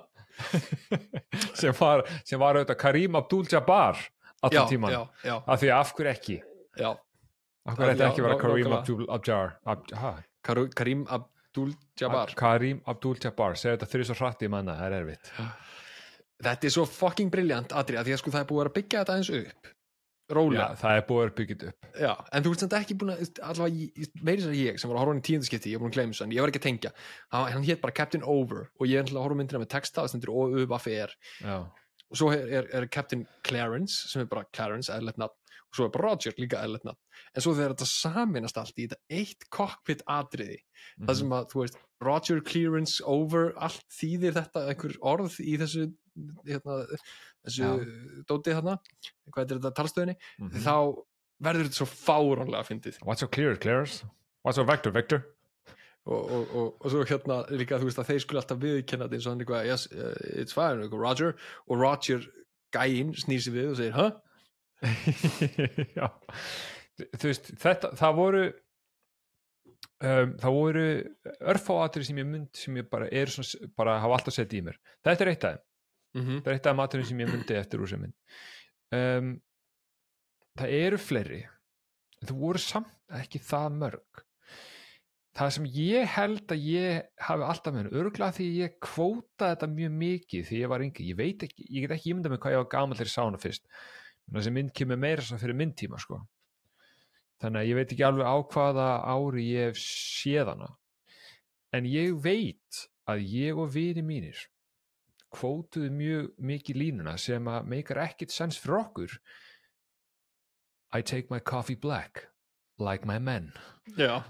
[1.54, 3.98] sem var, sem var auðvitað Karim Abdul-Jabbar
[4.44, 4.94] allan tíman
[5.46, 6.36] af því af hverju ekki?
[6.78, 6.90] Já.
[7.64, 8.72] Af hverju Já, ekki ná- Karim.
[8.78, 9.86] Abdul-Jabbar Ab,
[10.74, 12.34] Karim Abdul-Jabbar.
[12.36, 13.54] Karim Abdul-Jabbar.
[13.56, 15.30] Segja þetta þrjus og hratt í manna, það er erfitt.
[16.44, 19.04] Þetta er svo fucking briljant Adri, að því að sko það er búið að byggja
[19.04, 19.70] þetta eins upp
[20.30, 21.86] rólega, Já, það er búið að byggja upp.
[22.00, 24.96] Já, en þú veist þetta ekki búin að allavega, ég- meiri sér ég sem var
[24.96, 26.60] að horfa hann í tíundaskipti, ég er búin að gleyma þessu, en ég var ekki
[26.62, 26.92] að tengja.
[27.30, 30.02] Hann, hann hétt bara Captain Over og ég er ætla að horfa myndina með texta,
[30.02, 31.56] það stendur O-U-B-A-F-E-R Já,
[32.10, 35.34] og svo er, er, er Captain Clarence sem er bara Clarence, eðlert nafn
[35.64, 36.98] og svo er bara Roger líka eðlert nafn.
[37.34, 40.58] En svo þegar þetta saminast allt í þetta eitt cockpit atriði
[40.98, 41.06] Mhm.
[41.08, 45.92] það sem að, þú veist, Roger Clearance over, allt þýðir þetta einhver orð í þessu
[46.46, 46.78] hérna,
[47.46, 47.70] þessu
[48.30, 48.74] dótið þarna
[49.34, 50.62] hvað er þetta talstöðinni Mhm.
[50.64, 50.74] þá
[51.44, 54.04] verður þetta svo fáránlega fyndið What's your clearance, Clarence?
[54.44, 55.24] What's your vector, Victor?
[56.06, 59.16] og, og, og, og svo hérna líka þú veist að þeir skulle alltaf viðkenna þetta
[59.16, 61.30] eins og hann eitthvað, yes, uh, it's fine, eitthvað, Roger
[61.66, 62.26] og Roger
[62.76, 64.12] gæinn snýr sig við og segir, huh?
[65.96, 66.10] Já
[67.18, 68.42] Þú veist, þetta, það voru
[70.04, 70.84] um, það voru
[71.54, 74.76] örfáatrið sem ég mynd sem ég bara er svona, bara hafa alltaf sett í mér
[75.06, 75.64] þetta er eitt af þeim,
[76.14, 76.66] Mm -hmm.
[76.70, 78.14] af maturinn sem ég myndi eftir úr sem mynd.
[78.92, 79.40] Um,
[80.58, 81.44] það eru fleiri
[82.28, 84.22] það voru samt ekki það mörg.
[85.34, 89.96] Það sem ég held að ég hafi alltaf með örgulega því ég kvótaði þetta mjög
[90.02, 92.62] mikið því ég var yngi, ég veit ekki, ég get ekki ímyndað með hvað ég
[92.62, 93.66] var gaman þegar ég sá hana fyrst.
[94.30, 96.22] Þessi mynd kemur meira svo fyrir myndtíma sko.
[97.42, 100.68] þannig að ég veit ekki alveg á hvaða ári ég hef séð hana.
[101.74, 104.38] En ég veit að ég og vini mínir
[105.34, 109.16] kvótuðu mjög mikið línuna sem að meikar ekkit sens fyrir okkur.
[110.94, 112.28] I take my coffee black
[112.78, 113.52] like my men.
[113.98, 114.22] Já,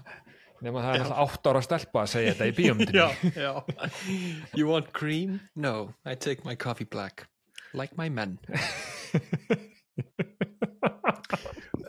[0.65, 2.55] nema það er alltaf átt ára stelpa að segja þetta í
[3.37, 3.53] já.
[4.57, 5.39] You want cream?
[5.55, 7.27] No, I take my coffee black
[7.75, 8.39] like my men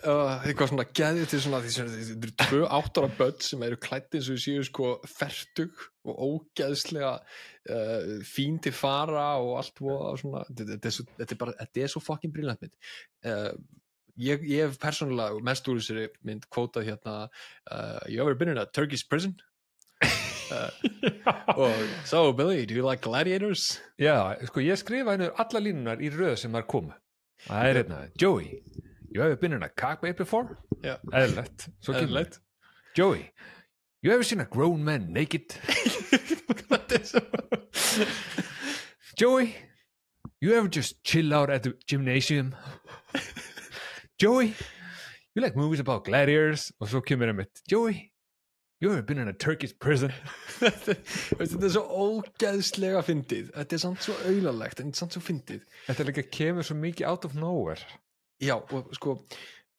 [0.03, 4.41] eitthvað svona geðið til svona þetta eru tvö áttára börn sem eru klætt eins og
[4.43, 11.27] séu sko fertug og ógeðslega uh, fín til fara og allt voða svona, þetta, er
[11.27, 12.77] er bara þetta er svo fucking brillant mynd.
[13.27, 13.53] Uh,
[14.21, 18.63] ég, ég hef persónulega mest úr þessari mynd kvótað hérna uh, you ever been in
[18.63, 19.37] a Turkish prison?
[21.57, 21.73] Og
[22.07, 23.81] so Billy, do you like gladiators?
[23.99, 26.95] Já, sko ég skrifa henni alla línunar í röð sem þar komu
[27.47, 28.61] það er hérna, Joey
[29.17, 30.59] you ever been in a cockpit before?
[30.83, 30.99] Já.
[31.11, 31.69] kemur
[32.05, 32.41] Eðlilegt.
[32.95, 33.31] Joey,
[34.03, 35.49] you ever seen a grown man naked?
[36.69, 38.07] Þetta er svo
[39.17, 39.55] Joey,
[40.41, 42.55] you ever just chill out at the gymnasium?
[44.19, 44.53] Joey,
[45.35, 46.71] you like movies about gladiators?
[46.81, 48.13] Og svo kemur einmitt, Joey,
[48.81, 50.13] you ever been in a Turkish prison?
[50.61, 50.97] þetta
[51.65, 56.27] er svo ógeðslega fyndið þetta er samt svo auðalegt en samt svo fyndið Þetta líka
[56.33, 57.81] kemur svo mikið out of nowhere.
[58.43, 59.17] Já og sko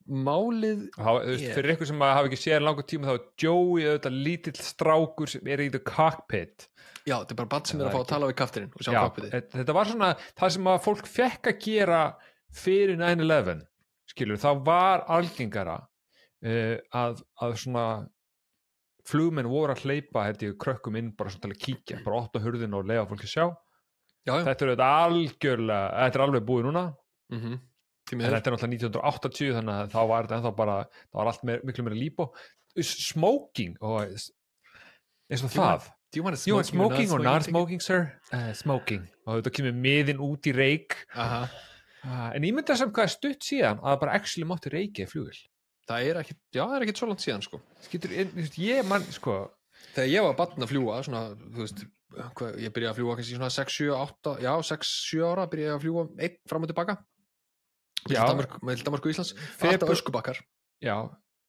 [0.08, 4.18] málið þú veist, fyrir ykkur sem hafa ekki séð langur tíma þá er Joey auðvitað
[4.24, 6.68] lítill strákur sem er í the cockpit.
[7.04, 8.84] já þetta er bara bann sem er Það að fá að tala við kaftirinn og
[8.84, 12.02] sjá Já, kappið þetta var svona það sem að fólk fekk að gera
[12.58, 13.64] fyrir 9-11
[14.08, 17.86] skilur, þá var algengara uh, að, að svona
[19.08, 22.42] flugmenn voru að hleypa held ég krökkum inn bara svona til að kíkja bara opna
[22.44, 24.44] hurðin og lega fólki sjá já, já.
[24.48, 26.88] þetta er þetta algjörlega, þetta er alveg búið núna
[27.28, 27.56] Mm -hmm.
[28.14, 31.46] En þetta er náttúrulega 1980 þannig að þá var þetta ennþá bara það var allt
[31.48, 32.28] meir, miklu meira lípo
[32.78, 38.14] smoking og eins og það do you want want smoking or not smoking, sir?
[38.32, 39.04] Uh, smoking.
[39.26, 40.96] Og þetta kemur miðin út í reik.
[41.12, 41.42] Aha.
[42.00, 45.04] Uh, en ég myndi að sem hvað er stutt síðan að bara actually mátti reiki
[45.04, 45.36] í flugil.
[45.88, 48.12] það er ekki, já það er ekki svo langt síðan sko Skýtur,
[48.60, 49.36] ég mann, sko,
[49.94, 51.22] þegar ég var barn að fljúa svona,
[51.56, 51.84] þú veist,
[52.60, 55.86] ég byrjaði að fljúa kannski svona 6, 7, 8, já 6, 7 ára byrjaði að
[55.86, 56.98] fljúa einn fram og tilbaka.
[58.06, 59.34] Með Danmark og Íslands.
[59.60, 60.38] Alltaf öskubakkar.
[60.84, 60.96] Já,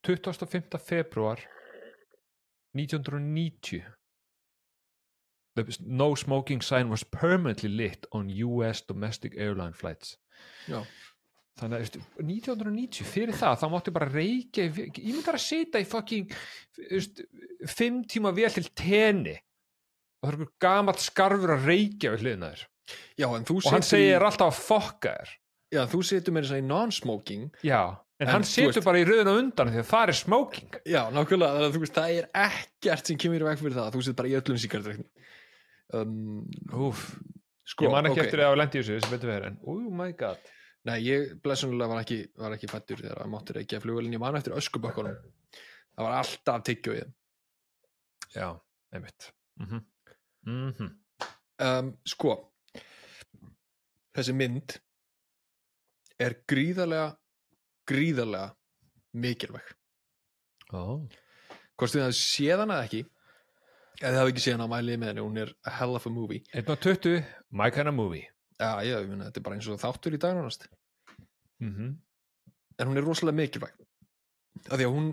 [0.08, 0.78] 25.
[0.80, 1.40] februar
[2.76, 3.84] 1990
[5.56, 10.18] The no smoking sign was permanently lit on US domestic airline flights.
[10.70, 10.84] já,
[11.60, 15.82] Þannig að veistu, 1990, fyrir það, þá máttu bara reykja, í- ég myndi að setja
[15.84, 16.30] í fucking,
[17.68, 19.34] fimm tíma vel til tenni.
[20.22, 22.64] Og það er einhver gamall skarfur að reykja við hliðina þér.
[23.20, 25.34] Já, en þú og hann segir alltaf að fokka þér
[25.74, 27.50] já, þú situr með þess að í non-smoking.
[27.66, 27.82] Já,
[28.20, 30.78] en, En hann setur bara í röðuna undan því að það er smoking.
[30.84, 33.92] Já, nákvæmlega, þannig að þú veist, það er ekkert sem kemur í veg fyrir það,
[33.96, 35.08] þú situr bara í öllum síkartrekni
[35.94, 36.16] um,
[36.88, 37.04] Úf,
[37.68, 38.26] sko, ég man ekki ok.
[38.26, 40.52] eftir að hafa lendi í þessu sem betur verið en, oh my god.
[40.90, 44.22] Nei, ég blessunlega var ekki, var ekki fættur þegar að máttur ekki að flugvelin, ég
[44.24, 45.18] man eftir öskubökkunum.
[45.96, 47.16] Það var alltaf þeim
[48.36, 48.48] já,
[48.94, 49.32] einmitt.
[49.60, 49.70] Mm
[50.78, 50.92] -hmm.
[51.66, 52.36] um, sko
[54.16, 54.78] þessi mynd
[56.20, 57.14] er gríðarlega
[57.90, 58.56] gríðarlega
[59.20, 59.76] mikilvæg.
[60.70, 61.08] Oh.
[61.80, 63.00] hvort þið hafði séð hana eða ekki
[64.00, 66.06] eða þið hafði ekki séð hana að mælið með henni hún er a hell of
[66.06, 66.44] a movie.
[66.54, 68.28] 1 og 20, my kind of movie.
[68.60, 70.38] Já, ég, ég meina, þetta er bara eins og þáttur í dag
[71.60, 71.96] mm -hmm.
[72.78, 73.74] en hún er rosalega mikilvæg
[74.70, 75.10] af því að hún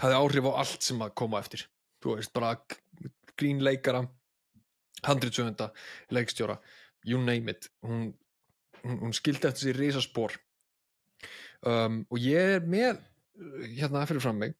[0.00, 1.66] hafði áhrif á allt sem að koma eftir.
[2.02, 4.06] Þú veist, bara g- grín leikara
[5.02, 5.70] handritsöfunda
[6.10, 6.58] leikstjóra,
[7.04, 7.68] you name it.
[7.82, 8.14] Hún,
[8.86, 10.36] hún, hún skildi eftir sér risaspor.
[11.66, 14.54] Um, og ég er með uh, hérna fyrir fram mig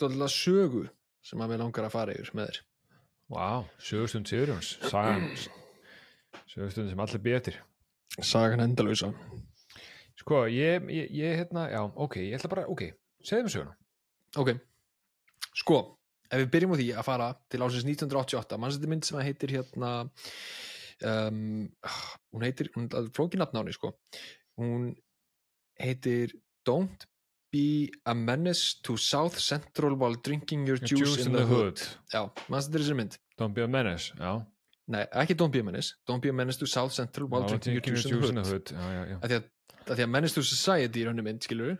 [0.00, 0.84] dóðlega sögu
[1.22, 2.60] sem að mér langar að fara yfir með þér.
[3.32, 5.30] Wow, sögustund Sigurjóns sagan
[6.50, 7.58] sögustund sem allir býð eftir
[8.20, 9.12] sagan endalausa.
[10.20, 12.84] Sko, ég, ég, ég hérna, já, ok ég ætla bara, ok,
[13.24, 13.76] segðu mér söguna.
[14.42, 14.52] Ok,
[15.62, 15.80] sko
[16.32, 19.56] ef við byrjum á því að fara til ásins 1988 mannsætti mynd sem að heitir
[19.56, 19.92] hérna
[21.04, 21.68] um,
[22.32, 23.94] hún heitir hún er flókin nafnáni sko.
[24.60, 24.92] Hún
[25.80, 26.34] heitir
[26.64, 27.06] Don't
[27.52, 31.80] be a menace to South Central while drinking your juice, in, the, hood,
[32.12, 33.18] já, mannsætti þessari mynd?
[33.38, 34.38] Don't be a menace, já.
[34.92, 35.96] Nei, ekki Don't be a menace.
[36.06, 38.72] Don't be a menace to South Central while While drinking your juice, in the hood,
[38.72, 39.18] já, já, já.
[39.18, 39.50] Af því að,
[39.82, 41.76] að því að menace to society er henni mynd, skilur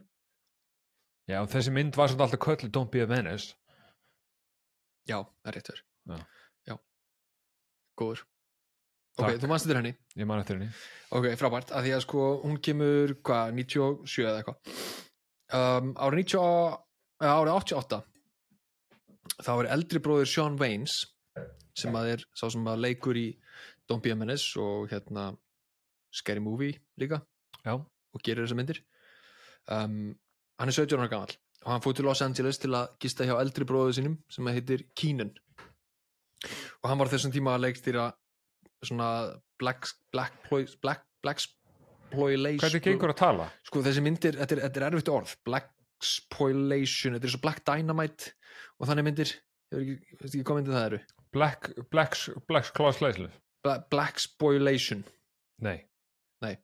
[1.31, 3.55] já, og þessi mynd var svolítið alltaf köllu don't be a menace.
[5.09, 5.83] Já, það er rétt þér.
[6.13, 6.21] Já.
[6.73, 6.77] já,
[7.99, 8.27] góður
[9.19, 9.41] ok, Takk.
[9.43, 9.95] þú manst þetta henni?
[10.17, 10.71] Ég man eftir henni.
[11.13, 14.79] Ok, frábært, að því að sko hún kemur, hvað, 97 eða eitthvað.
[15.53, 16.79] Um, árið 90
[17.23, 18.01] eða árið 88
[19.43, 20.95] þá er eldri bróðir Sean Waynes
[21.79, 23.27] sem að er sá sem að leikur í
[23.89, 25.31] Don't Be a Menace og hérna
[26.13, 27.23] Scary Movie líka.
[27.65, 28.83] Já, og gerir þessar myndir.
[29.71, 30.13] Um,
[30.61, 33.37] hann er 17 ára gamall og hann fór til Los Angeles til að gista hjá
[33.39, 35.31] eldri bróðu sínum sem að heitir Keenan.
[36.83, 38.09] Og hann var á þessum tíma að leikstýra
[38.83, 39.09] svona
[39.63, 40.35] black, black,
[40.83, 41.43] black, black,
[42.13, 43.47] spoilation hvernig gengur að tala?
[43.67, 45.71] sko þessi myndir, þetta er, þetta er erfitt orð black
[46.03, 48.33] spoilation, þetta er svo black dynamite
[48.81, 49.33] og þannig myndir
[49.73, 51.01] ekki, veist ekki hvað myndir það eru?
[51.33, 52.19] Black, Black,
[52.51, 52.67] Black
[53.65, 55.05] Bla- black spoilation.
[56.43, 56.57] Nei,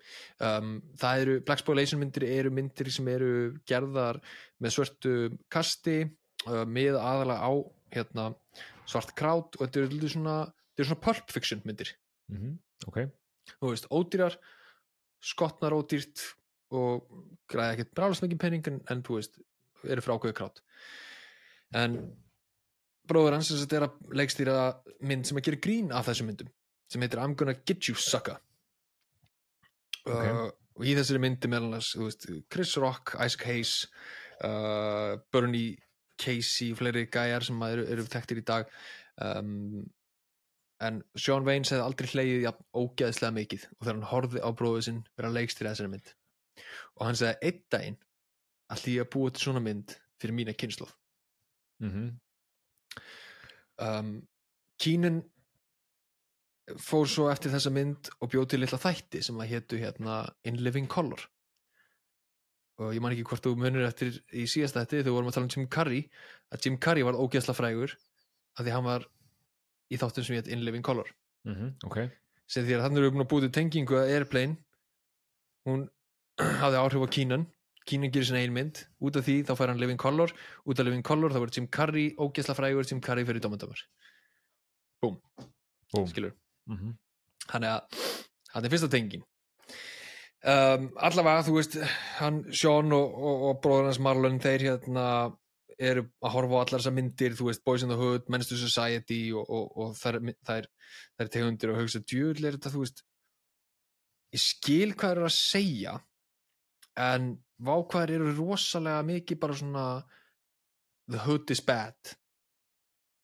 [0.42, 3.30] um, það eru, Black Spoilation myndir eru myndir sem eru
[3.70, 4.18] gerðar
[4.58, 5.12] með svörtu
[5.54, 7.52] kasti uh, með aðalega á
[7.94, 8.24] hérna,
[8.90, 10.36] svart krát og þetta eru svona,
[10.76, 11.94] eru svona pulp fiction myndir
[12.32, 12.56] mm
[12.88, 13.02] ok.
[13.58, 14.36] Þú veist, ódýrar
[15.24, 16.22] skotnar ódýrt
[16.70, 17.08] og
[17.50, 19.38] græða ekkert bráðast mikið penning en, þú veist,
[19.88, 20.62] eru frá ákveðu krát
[21.76, 21.96] en
[23.08, 24.58] bróður hans er að leikstýra
[25.08, 26.52] mynd sem að gera grín af þessum myndum
[26.92, 28.38] sem heitir I'm gonna get you sucker.
[30.06, 30.14] Ok.
[30.14, 33.74] uh, og í þessari myndi meðal annars þú veist, Chris Rock, Isaac Hayes
[34.46, 35.76] uh, Bernie
[36.18, 38.70] Casey fleiri gæjar sem eru, eru þekktir í dag.
[39.22, 39.84] Um,
[40.84, 43.64] en Sean Waynes hefði aldrei hlegið jafn ógeðslega mikið.
[43.76, 46.12] Og þegar hann horfði á bróðu sinn vera leikstýra þessari mynd.
[46.98, 47.98] Og hann segði einn daginn
[48.74, 50.94] allir ég að búa til svona mynd fyrir mína kynslof
[51.78, 52.08] mm
[53.78, 54.12] um,
[54.78, 55.22] Keenan
[56.82, 60.58] fór svo eftir þessa mynd og bjóð til litla þætti sem að hétu hérna In
[60.62, 61.22] Living Color.
[62.78, 65.38] Og ég man ekki hvort þú munur eftir í síðast þætti þegar við vorum að
[65.38, 66.04] tala um Jim Carrey
[66.52, 67.94] að Jim Carrey var ógeðsla frægur
[68.58, 69.08] af því hann var
[69.92, 71.10] í þáttum sem hétt In Living Color.
[71.44, 71.74] -hmm.
[71.84, 71.98] ok.
[72.46, 74.56] Sem því að þannig eru búin að búið tengingu að Airplane
[75.68, 75.88] hún
[76.62, 77.46] hafði áhrif á Keenan.
[77.88, 78.84] Keenan gerir sinna ein mynd.
[79.00, 80.32] Út af því þá fær hann Living Color.
[80.64, 83.80] Út af Living Color þá verður Jim Carrey ógeðsla frægur Jim Carrey fyrir Dómandamar
[85.00, 85.18] Búm.
[86.08, 86.32] skilur
[86.66, 86.92] mm -hmm.
[87.50, 87.80] þannig að
[88.52, 89.22] hann er fyrsta tengin
[90.44, 91.76] um, allavega þú veist
[92.18, 95.04] hann Sean og, og, og bróður hans Marlon þeir hérna
[95.78, 98.58] eru að horfa á allar þessar myndir þú veist Boys in the Hood, Men's to
[98.58, 100.68] Society og, og, og þær, þær,
[101.18, 103.04] þær tegundir og hugsa djúl er þetta þú veist
[104.34, 105.98] ég skil hvað er að segja
[106.98, 109.84] en vákvæðar eru rosalega mikið bara svona
[111.08, 111.96] the hood is bad.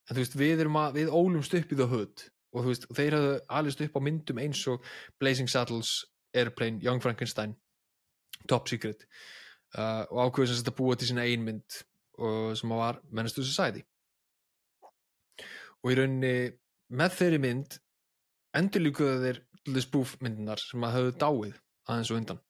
[0.08, 2.88] En þú veist við erum að við ólumst upp í the hood og þú veist
[2.94, 4.84] þeir hafðu alist upp á myndum eins og
[5.20, 7.56] Blazing Saddles, Airplane, Young Frankenstein
[8.50, 9.06] Top Secret
[9.78, 11.80] uh, og ákveður sem þetta búa til sína ein mynd.
[11.80, 11.93] og
[12.58, 13.82] sem að var Menace to Society.
[15.84, 16.34] Og í rauninni
[16.94, 17.78] með þeirri mynd
[18.56, 21.56] endurlíkuðu þeir The Spoof myndinar sem að höfðu dáið
[21.88, 22.42] aðeins og undan.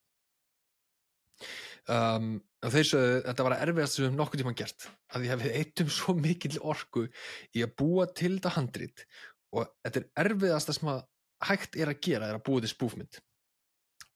[1.84, 2.28] Um,
[2.64, 5.32] og þeir sögðu þetta var að erfiðast sem við höfum nokkuð tíma gert að því
[5.34, 7.02] að við eittum svo mikill orku
[7.52, 9.04] í að búa til þetta handrit
[9.52, 11.02] og þetta er erfiðasta sem að
[11.44, 13.20] hægt er að gera er að búa til spúfmynd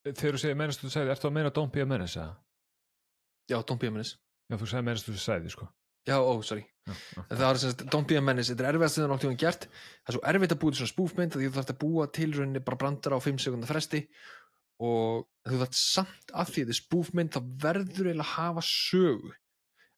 [0.09, 2.39] þegar þú segir mennast þú sagði, ertu að meina Don't be a menace eða?
[3.53, 4.17] já, don't be a menace
[4.49, 5.69] Já, þú sagði mennast þú sagði, sko.
[6.09, 6.63] Já, ó, sorry.
[6.89, 7.23] Já, já.
[7.29, 9.41] það var sem sagt, don't be a menace, þetta er erfiðast sem það nokkuð tíma
[9.43, 9.67] gert.
[9.69, 12.29] Það er svo erfitt að búa til svona spúfmynd að þú þarfst að búa til
[12.33, 14.01] rauninni bara brandara á 5 sekundar fresti.
[14.79, 18.65] Og þú þarft samt að því að þetta er spúfmynd þá verður eiginlega að hafa
[18.65, 19.35] sögu.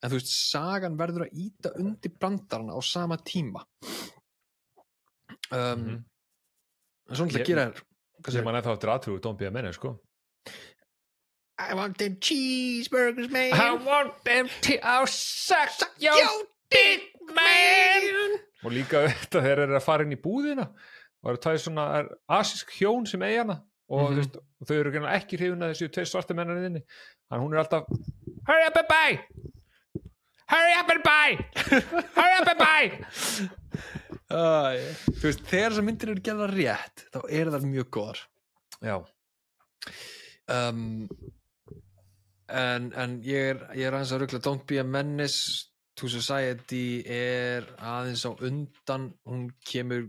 [0.01, 3.63] En þú veist, sagan verður að íta undir brandarana á sama tíma.
[5.51, 6.05] Um, Mhm.
[7.11, 7.83] en svona til að gera þér
[8.35, 9.99] Ég man eftir eftir aðtrúið Don't be a menace, sko
[11.68, 13.85] I want them cheeseburgers man.
[13.85, 16.12] Want them to oh, suck Yo,
[16.70, 17.03] dick
[17.35, 18.38] man.
[18.64, 20.70] Og líka þetta þegar þeir eru að fara inn í búðina
[21.20, 23.61] og eru tæði svona er, asísk hjón sem eigi hana.
[23.90, 24.37] Og mm veist,
[24.68, 26.83] þau eru ekki hrifuna þessu tveir svarti mennarinn inni.
[27.29, 27.88] Þannig hún er alltaf
[28.49, 29.20] Hurry up and buy.
[30.51, 31.29] Hurry up and buy.
[32.18, 33.49] Hurry up and buy.
[34.31, 34.40] Æ,
[35.11, 38.20] þú veist, þegar þessar myndir eru gerða rétt þá eru það mjög góðar.
[38.81, 38.96] Já,
[40.55, 41.09] um,
[42.57, 47.03] en, en ég er, ég er aðeins að ruggla Don't be a menace to society
[47.05, 49.11] er aðeins á undan.
[49.29, 50.09] Hún kemur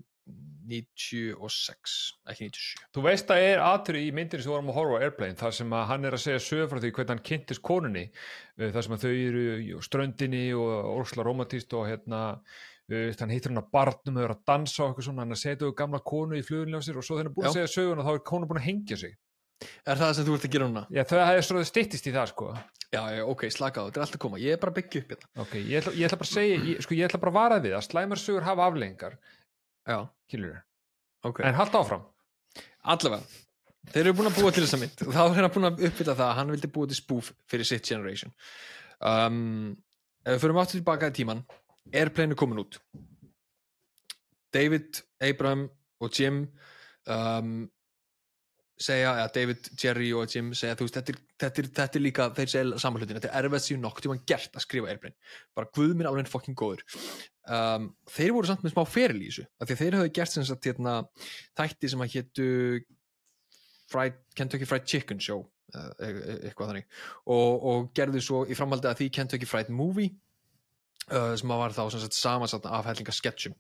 [0.72, 1.94] 96
[2.30, 5.40] ekki 97 þú veist að er aðtrúið í myndinni sem vorum að horfa á Airplane
[5.40, 8.68] þar sem að hann er að segja sögur frá því hvernig hann kynntist konunni uh,
[8.68, 13.52] þar sem að þau eru í ströndinni og órsla romantist og hérna uh, hann hittir
[13.52, 15.76] hann að barnum og er að dansa og eitthvað svona, hann er að setja við
[15.82, 17.52] gamla konu í sér og svo þegar hann er búin Já.
[17.52, 19.18] að segja söguna þá er konu búin að hengja sig
[19.86, 20.86] Er það sem þú ert að gera núna?
[20.89, 22.47] Já, það hefði svo styttist í það sko.
[22.91, 24.39] Já, já, ok, slaka á, þetta er alltaf að koma.
[24.41, 25.30] Ég er bara að byggja upp hérna.
[25.43, 27.60] Ok, ég ætla, ég ætla bara að segja ég, sko, ég ætla bara að vara
[27.63, 29.15] við að slæmar sögur hafa aflengar
[29.88, 29.97] Já,
[30.30, 30.58] Kýlur
[31.30, 31.39] ok.
[31.45, 32.04] En halda áfram.
[32.82, 33.24] Allavega
[33.91, 35.00] Þeir eru búin að búa til þessa mynd.
[35.08, 37.67] Og þá er hann búin að uppvita það að hann vildi búa til spoof fyrir
[37.67, 38.34] sitt generation.
[39.02, 39.39] Um,
[40.21, 41.39] Ef við förum aftur tilbaka í tíman
[41.89, 42.78] Airplane er komin út?
[44.54, 45.63] David, Abraham
[46.04, 46.43] og Jim
[47.10, 47.63] um,
[48.82, 52.06] segja, eða David, Jerry og Jim segja, þú veist, þetta er, þetta er, þetta er
[52.06, 55.15] líka þeir segja saman hlutin, þetta er erfið síðan nokk tíma gert að skrifa Airplane,
[55.58, 56.84] bara guð minn alveg fokkin góður.
[57.52, 60.70] Um, þeir voru samt með smá feril í þessu, af því þeir höfðu gert sagt,
[60.70, 60.96] hérna,
[61.60, 62.50] þætti sem að hétu
[63.91, 66.89] fried, Kentucky Fried Chicken Show uh, eitthvað þannig.
[67.26, 70.13] Og, og gerðu svo í framhaldi að því Kentucky Fried Movie
[71.10, 73.58] uh, sem að var þá sagt samansatn af hellinga sketchum.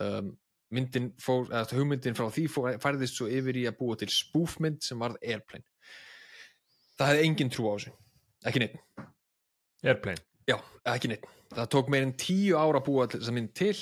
[0.00, 0.34] Um,
[0.74, 4.82] myndin fór, eða hugmyndin frá því fór, færðist svo yfir í að búa til spoofmynd
[4.86, 5.66] sem varð Airplane.
[6.98, 7.94] Það hefði engin trú á þessu.
[8.44, 8.76] Ekki neitt,
[9.86, 10.22] Airplane.
[10.50, 10.58] Já,
[10.92, 13.76] ekki neitt það tók meir en tíu ára að búa þessa mynd til.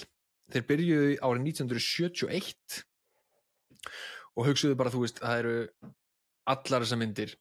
[0.52, 2.82] Þeir byrjuðu árið 1971
[4.36, 5.54] og hugsuðu bara, þú veist, það eru
[6.52, 7.34] allar þessar myndir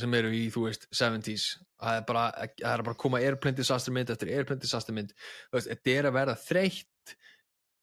[0.00, 1.46] sem eru í, þú veist, 70s
[1.80, 2.24] það er bara,
[2.60, 5.12] það er bara að koma airplane disaster mynd eftir airplane disaster mynd.
[5.52, 7.14] Þetta er að verða þreytt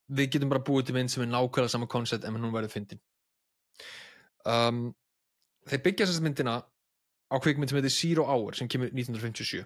[0.07, 3.01] við getum bara búið til mynd sem er nákvæmlega sama koncept en hún verður fyndin.
[4.47, 4.93] Um,
[5.67, 6.59] þeir byggja þessast myndina
[7.27, 9.65] á kvikmynd sem heitir Zero Hour sem kemur 1957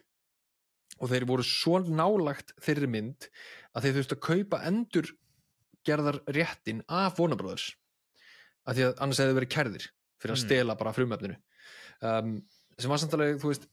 [1.02, 3.30] og þeir voru svo nálagt þeirri mynd
[3.78, 5.12] að þeir þurftu að kaupa endur
[5.88, 7.72] gerðar réttin af Brothers.
[8.66, 9.86] Af því að annars hefði verið kærðir
[10.22, 10.46] fyrir að Mm.
[10.46, 11.38] stela bara frumefninu.
[12.02, 12.36] Um,
[12.78, 13.66] sem var samtalið, þú veist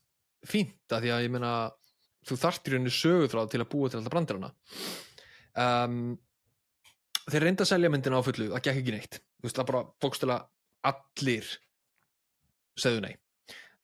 [0.47, 1.53] fínt að því að ég meina
[2.29, 4.51] þú þarft í rauninu sögutráð til að búa til alltaf brandirana
[5.57, 6.19] um,
[7.33, 9.85] þeir reynda að selja myndina á fullu það gekk ekki neitt, þú veist það bara
[10.03, 10.39] bókstala
[10.89, 11.49] allir
[12.79, 13.15] segðu nei.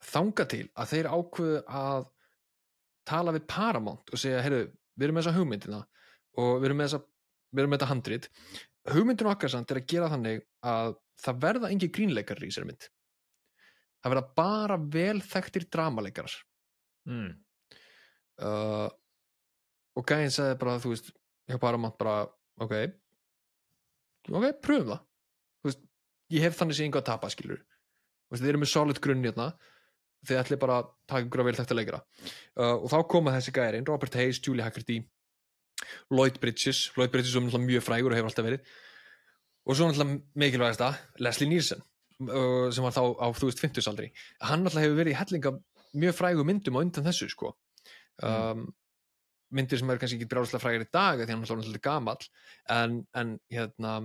[0.05, 2.09] Þanga til að þeir ákveðu að
[3.09, 5.81] tala við Paramount og segja, heyrðu, við erum með þessa hugmyndina
[6.41, 7.03] og við erum með þessa
[7.55, 8.29] við erum með þetta handrit.
[8.95, 12.89] Hugmyndin okkar samt er að gera þannig að það verða engi grínleikar í þessari mynd.
[14.05, 16.35] Það verða bara vel þekktir dramaleikarar.
[17.05, 17.33] Mm.
[18.41, 18.89] uh,
[19.95, 21.11] og gæðin sagði bara þú veist,
[21.45, 22.23] hjá Paramount bara
[22.65, 22.95] ok, ok,
[24.65, 25.05] pröfum það.
[25.65, 25.81] Veist,
[26.35, 29.51] ég hef þannig sé einhvað að tapa skilur veist, þið eru með solid grunn hérna.
[30.25, 31.99] Þið ætli bara að taka ykkur að vel þekkta leikara.
[32.57, 35.03] Uh, og þá koma þessi gæðin Robert Hayes, Julie Haggerty
[36.15, 38.71] Lloyd Bridges, Lloyd Bridges er mjög frægur og hefur alltaf verið.
[39.65, 40.91] Og svo náttúrulega mikilvægasta
[41.25, 41.83] Leslie Nielsen
[42.29, 44.11] uh, sem var þá á þú veist 50 aldri
[44.41, 45.55] hann náttúrulega hefur verið í hellinga
[45.95, 47.55] mjög frægu myndum á undan þessu sko.
[48.23, 48.69] Um,
[49.55, 52.29] myndir sem er kannski ekki brjáðslega frægir í dag því hann er náttúrulega gamall
[52.75, 53.97] en, en hérna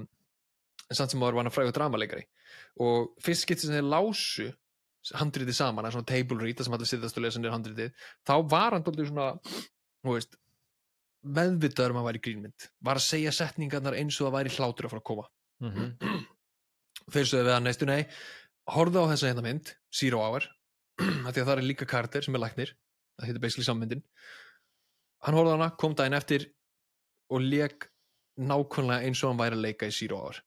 [0.89, 2.25] en samt sem áður var hann frægur dramaleikari.
[2.81, 4.49] Og fyrst skipti sem þeir lásu
[5.19, 8.07] handritið saman, það er svona table read það sem allir sittast og lesa nýr handritið
[8.27, 9.29] þá var hann dóldur svona
[10.05, 10.35] veist
[11.37, 12.67] meðvitaður um að væri grínmynd.
[12.85, 15.25] Var að segja setningarnar eins og það væri hlátur að fara að koma.
[15.65, 15.89] Mhm.
[17.13, 18.01] þeir sögðu við hann neistu nei
[18.69, 20.45] horfðu á þessa hérna mynd, Zero Hour
[20.99, 22.75] því að það er líka karakter sem er læknir
[23.19, 24.03] það heitir basically sammyndin
[25.25, 26.47] hann horfði hana, kom daginn eftir
[27.29, 27.89] og leik
[28.39, 30.39] nákvæmlega eins og hann væri að leika í Zero Hour.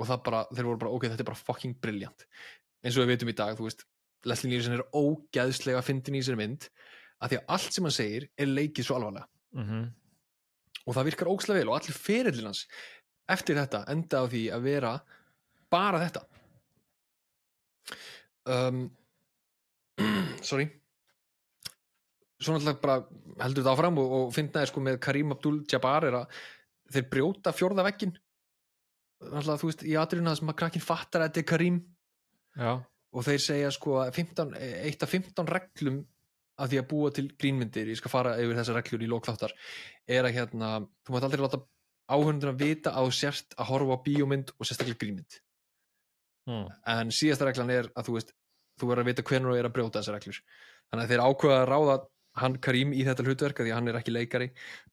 [0.00, 2.26] Og það bara, þeir voru bara, ok, þetta er bara fucking brilliant.
[2.84, 3.84] Eins og við veitum í dag, þú veist
[4.28, 6.68] Leslie Nielsen er ógæðslega fyndin í sér mynd
[7.20, 9.28] að því að allt sem hann segir er leikið svo alvarlega.
[9.56, 9.88] Mhm.
[10.86, 12.60] og það virkar ógslega vel og allir ferillin hans
[13.28, 14.92] eftir þetta enda á því að vera
[15.70, 16.22] bara þetta.
[18.46, 18.90] Um,
[20.42, 20.70] sorry
[22.40, 22.98] svo náttúrulega bara
[23.44, 26.42] heldur þetta áfram og, og finnaði sko með Karim Abdul-Jabbar er að
[26.90, 28.16] þeir brjóta fjórða veggin
[29.20, 31.82] náttúrulega þú veist í atriðuna sem að krakkin fattar að þetta er Karim.
[32.56, 32.72] Já,
[33.10, 34.54] og þeir segja sko að 15,
[34.86, 36.00] eitt af 15 reglum
[36.60, 39.54] af því að búa til grínmyndir, ég skal fara yfir þessar reglur í lókþáttar,
[40.08, 40.72] er að hérna
[41.06, 41.62] þú mátt aldrei láta
[42.10, 45.40] áhörndur að vita að þú sért að horfa á bíómynd og sérstaklega grínmynd.
[46.48, 46.70] Mm.
[46.88, 48.30] en síðasta reglan er að þú veist
[48.80, 50.38] þú verður að vita hvernig þú er að brjóta þessar reglur.
[50.90, 51.96] Þannig að þeir ákveða að ráða
[52.38, 54.50] hann Karim í þetta hlutverk því hann er ekki leikari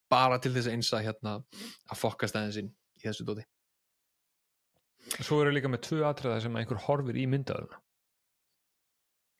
[0.09, 1.35] bara til þess að einsa hérna
[1.91, 2.71] að fokkast aðeins inn
[3.01, 3.45] í þessu dóti.
[5.21, 7.77] Svo eru líka með tvö atriða sem einhver horfir í myndaðuna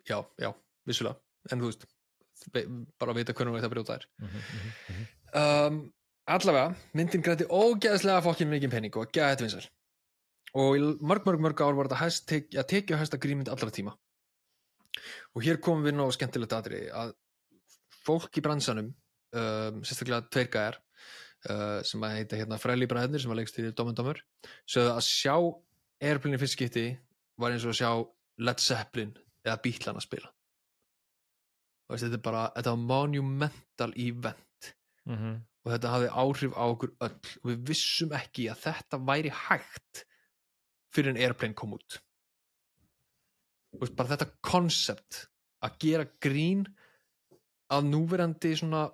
[0.07, 0.53] já, já,
[0.87, 1.17] vissulega.
[1.51, 1.85] En þú veist,
[2.55, 2.67] ve-
[2.99, 4.05] bara að vita hvernig þú ert að brjóta þær.
[5.37, 5.79] Um,
[6.31, 9.67] allavega, myndin græti ógeðslega fokkin mikið penning og gæði þetta vinsæl.
[10.57, 13.97] Og í mörg, mörg, mörg ár var þetta að tekja hæsta grínmynd allra tíma.
[15.35, 17.11] Og hér komum við ná skemmtilegt aðri að
[18.07, 20.79] fólk í bransanum um, sérstaklega tveir gæjar
[21.51, 24.23] uh, sem að heita hérna Fræli Bræðnir sem var leikst í Dómund Dómur
[24.69, 25.35] sögðu að sjá
[26.07, 26.87] Airplane fyrst skipti
[27.41, 27.91] var eins og að sjá
[28.45, 29.13] Led Zeppelin
[29.45, 30.31] eða Beatlan að spila.
[31.87, 34.73] Og þetta er bara þetta var monumental event.
[35.07, 35.37] Mhm.
[35.67, 37.31] og þetta hafði áhrif á okkur öll.
[37.43, 40.03] Og við vissum ekki að þetta væri hægt
[40.95, 41.97] fyrir en Airplane kom út.
[43.75, 45.25] Og bara þetta koncept
[45.59, 46.63] að gera grín
[47.73, 48.85] að núverandi svona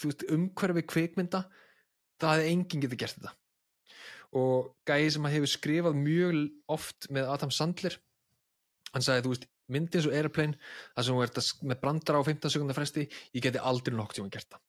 [0.00, 1.44] veist, umhverfi kvikmynda
[2.22, 3.32] það hefði enginn getið gert þetta.
[4.34, 6.38] Og gæði sem að hefur skrifað mjög
[6.74, 7.96] oft með Adam Sandler
[8.94, 10.58] hann sagði, þú veist, myndi eins og Airplane
[10.94, 14.50] það sem sk- með brandara á 15 sekundar fresti ég geti aldrei nokk tíma gert
[14.54, 14.60] það.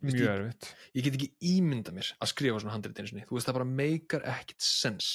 [0.00, 0.68] Mjög ég- erfitt.
[0.96, 2.72] ég get ekki ímynda mér að skrifa svona
[3.10, 5.10] sinni, þú veist það bara meikar ekkit sens.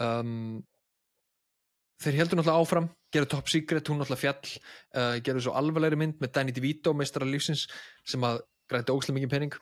[0.00, 0.62] Um,
[2.00, 4.52] þeir heldur náttúrulega áfram gerðu Top Secret, hún náttúrulega fjall
[4.96, 7.66] uh, gerðu svo alvarlegri mynd með Danny DeVito meistara lífsins
[8.06, 9.58] sem að græti ókslega mikið pening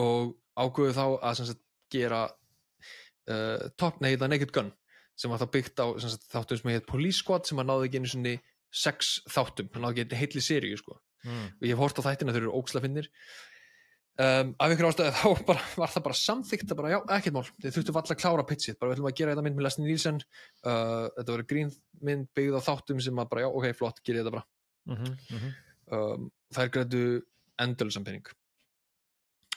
[0.00, 4.72] og ágöðu þá að sagt, gera uh, top, það Naked Gun
[5.18, 8.02] sem var þá byggt á sagt, þáttum sem heit Police Squad sem að náði ekki
[8.02, 8.34] einu sinni
[8.68, 11.46] sex þáttum, hann náði ekki heitli seríu sko mm.
[11.58, 13.08] og ég hef hort á þættina þau eru óksla finnir
[14.24, 17.46] um, af ykkur ástæðu þá bara, var það bara samþykkt að bara já, ekkert mál,
[17.62, 19.86] þið þurftu valla að klára pitchið bara við ætlum að gera þetta mynd með Leslie
[19.86, 20.20] Nielsen.
[20.64, 24.36] Uh, þetta verður grínmynd byggð á þáttum sem að bara já, ok, flott, gerið þetta
[24.36, 24.46] bara.
[24.88, 25.16] Mhm.
[25.36, 25.56] Mhm.
[25.98, 27.02] um, þær grætu
[27.60, 28.28] endurlösan pening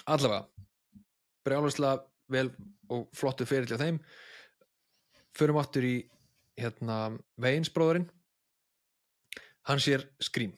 [0.09, 0.47] allavega
[1.45, 2.01] brjáluslega
[2.31, 2.49] vel
[2.91, 3.99] og flottu fyrir þeim.
[5.37, 5.95] Förum áttur í
[6.59, 8.09] hérna veginsbróðurinn
[9.69, 10.53] hann sér skrím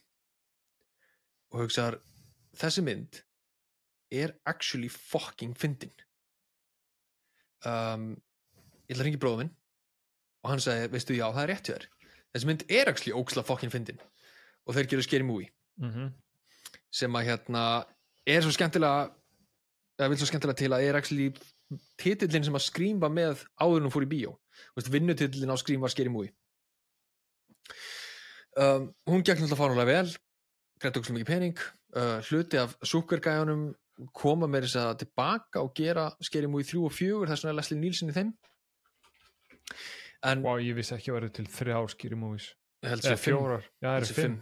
[1.54, 1.99] og hugsaðar
[2.58, 3.22] þessi mynd
[4.14, 5.93] er actually fucking fyndin
[7.66, 8.14] um,
[8.88, 9.53] ég ætla að ringi bróður minn
[10.43, 11.86] og hann sagði, veistu, já, það er rétt þér.
[12.34, 14.01] Þessi mynd er actually óksla fucking fyndin.
[14.68, 15.51] Og þeir gerir Scary Movie.
[15.80, 16.14] Mhm.
[16.93, 17.61] sem að hérna
[18.30, 19.09] er svo skemmtilega
[19.97, 21.34] eða vil svo skemmtilega til að er actually
[21.97, 24.38] titillin sem að var með áður en hún fór í bíó.
[24.78, 26.32] Vinnutitillin á var Scary Movie.
[28.55, 30.14] Um, hún gekk náttúrulega fánulega vel
[30.78, 31.57] greitt okkur mikið pening
[31.97, 33.74] uh, hluti af súkergæjunum
[34.17, 37.79] koma með þess að tilbaka og gera Scary Movie 3 og 4 þess er Leslie
[37.79, 38.33] Nielsen í þeim.
[40.23, 41.79] En Vá, ég vissi ekki að vera til þrjá
[42.83, 43.65] ég held Eða fjórar.
[43.79, 44.37] Já, það eru fimm.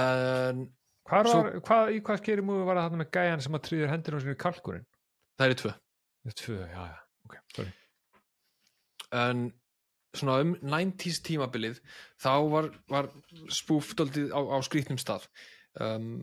[0.00, 0.66] en
[1.26, 3.90] Svo- var, hvað, í hvað skýri movie var það þarna með gæjan sem að trýður
[3.90, 4.86] hendur sinni í kalkurinn?
[5.40, 5.72] það eru tvö.
[6.30, 7.72] Er tvö, já, já, ok, sorry.
[9.20, 9.40] En
[10.14, 11.80] svona um 90s tímabilið
[12.20, 13.08] þá var, var
[13.50, 15.26] spúf doldið á, á skrýtnum stað.
[15.80, 16.20] Um,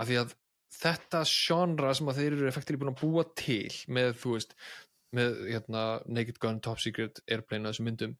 [0.00, 0.36] af því að
[0.80, 4.54] þetta genre sem að þeir eru effektir búin að búa til með, þú veist,
[5.16, 8.18] með hérna, Naked Gun, Top Secret, Airplane og þessum myndum,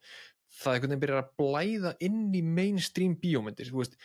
[0.61, 4.01] það einhvern veginn byrjar að blæða inn í mainstream bíómyndir þú veist.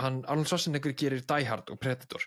[0.00, 2.22] Hann, Arnold Schwarzenegger gerir Die Hard og Predator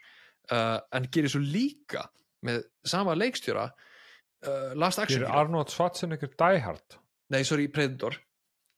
[0.52, 2.04] uh, en gerir svo líka
[2.44, 7.00] með sama leikstjóra uh, Last Action Gerir Arnold Schwarzenegger Die Hard?
[7.32, 8.20] Nei, sorry, Predator.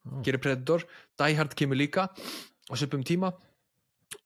[0.05, 0.21] Oh.
[0.21, 0.85] gerir Predator,
[1.17, 3.33] Die Hard kemur líka á svipum tíma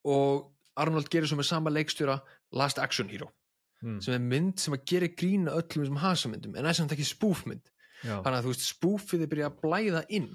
[0.03, 2.19] og Arnold gerir svo með sama leikstjóra
[2.55, 3.29] Last Action Hero
[3.83, 3.99] mm.
[4.05, 7.09] sem er mynd sem að gera grína öllum þessum hasamyndum en það er samt ekki
[7.09, 7.73] spúfmynd
[8.03, 10.29] þannig að þú veist spúfið er byrjað að blæða inn.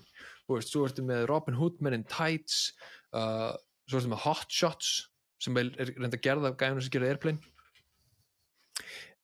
[0.44, 2.60] Þú veist, svo ertu með Robin Hood Men in Tights
[3.16, 3.56] uh,
[3.88, 4.92] svo ertu með Hot Shots
[5.42, 7.40] sem er, er reynda gerða af gæðunum sem gera Airplane.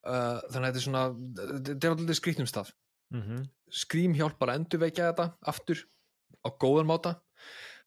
[0.01, 1.05] Uh, þannig að þetta er svona
[1.69, 2.75] þetta er alltaf skrýtnum stað.
[3.15, 5.85] Mm Scream hjálpar að endurvekja þetta aftur
[6.43, 7.13] á góðan máta.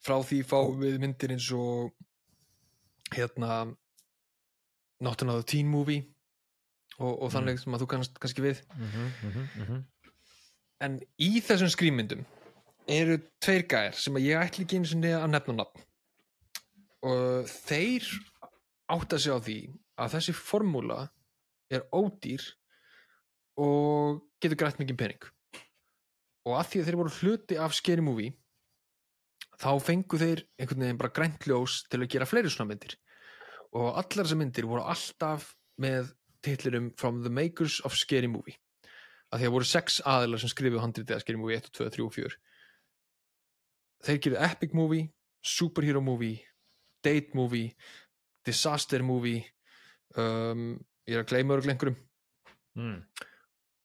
[0.00, 1.90] Frá því fáum við myndir eins og
[3.12, 3.76] hérna
[5.04, 6.04] Not Another Teen Movie
[6.98, 8.62] og, og þannig sem að þú kannast kannski við.
[10.84, 12.24] En í þessum skrýmmyndum
[12.90, 15.84] eru tveir gæjar sem að ég ætli ekki einu sinni að nefna nafn.
[17.04, 18.08] Og þeir
[18.94, 19.58] átta sig á því
[20.00, 21.00] að þessi formúla
[21.72, 22.44] er ódýr
[23.60, 25.26] og getur grætt mikið pening.
[26.44, 28.34] Og að því að þeir voru hluti af Scary Movie
[29.64, 32.98] þá fengu þeir einhvern veginn bara grænt ljós til að gera fleiri svona myndir.
[33.74, 36.12] Og allar þessar myndir voru alltaf með
[36.44, 38.58] titlirum From the Makers of Scary Movie.
[39.32, 42.04] Að því að voru sex aðilar sem skrifuðu handritið að Scary Movie 1, 2, 3
[42.04, 42.36] og 4
[44.04, 45.08] þeir gerðu Epic Movie
[45.44, 46.40] Superhero Movie
[47.04, 47.74] Date Movie
[48.44, 49.42] Disaster Movie
[50.20, 50.74] um,
[51.08, 52.00] ég er að gleyma örglega einhverjum.
[52.74, 52.96] Mm.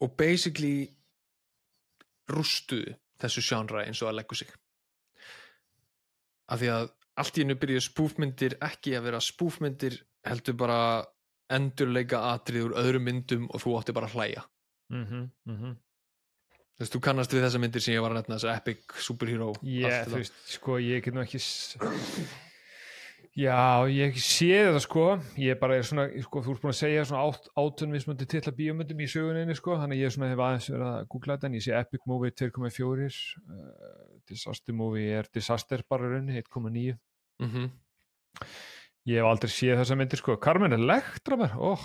[0.01, 0.89] og basically
[2.31, 4.49] rústuðu þessu sjánra eins og að leggu sig
[6.49, 6.87] af því að
[7.19, 10.79] allt í hennu byrjuðu spúfmyndir ekki að vera spúfmyndir heldur bara
[11.49, 14.43] endurleika atrið úr öðrum myndum og þú átti bara að hlæja.
[14.89, 15.75] Mm -hmm, mm -hmm.
[16.75, 19.49] þú veist, þú kannast við þessa myndir sem ég var að nefna þessa epic superhero
[19.49, 21.39] allt þú veist, sko, ég get nú ekki
[23.37, 25.03] Já, ég séð þetta sko.
[25.37, 28.25] Ég er bara, er svona, sko, þú ert búin að segja svona át, átun mismundi
[28.25, 31.47] titla bíómyndum í söguninni sko, þannig að ég svona hef aðeins verið að googla þetta
[31.47, 36.97] en ég sé Epic Movie 2.4 uh, Disaster Movie er Disaster bara rauninni 1.9
[37.39, 37.69] Mhm.
[39.07, 40.35] Ég hef aldrei séð þessa myndir sko.
[40.37, 41.83] Carmen Electra mér, óh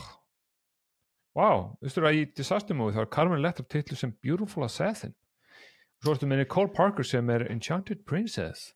[1.35, 5.15] Vá, veistu að í Disaster Movie þá er Carmen Electra titlu sem Beautiful Assassin.
[6.03, 8.75] Svo ertu með Nicole Parker sem er Enchanted Princess.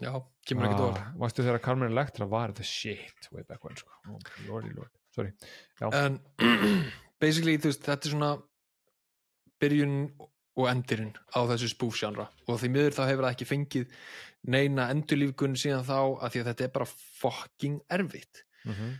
[0.00, 0.12] Já,
[0.48, 3.88] kemur ekki dór ah, Varstu þegar Carmen Electra var the shit way back when sko.
[4.08, 4.18] Oh,
[4.48, 5.32] lordy lord, sorry.
[5.80, 6.18] En
[7.20, 8.30] basically, þú veist, þetta er svona
[9.60, 9.96] byrjun
[10.58, 13.92] og endirinn á þessu spúfsjanra og því miður þá hefur það ekki fengið
[14.50, 16.88] neina endurlífgun síðan þá að því að þetta er bara
[17.20, 18.44] fucking erfitt.
[18.64, 18.96] Mm -hmm.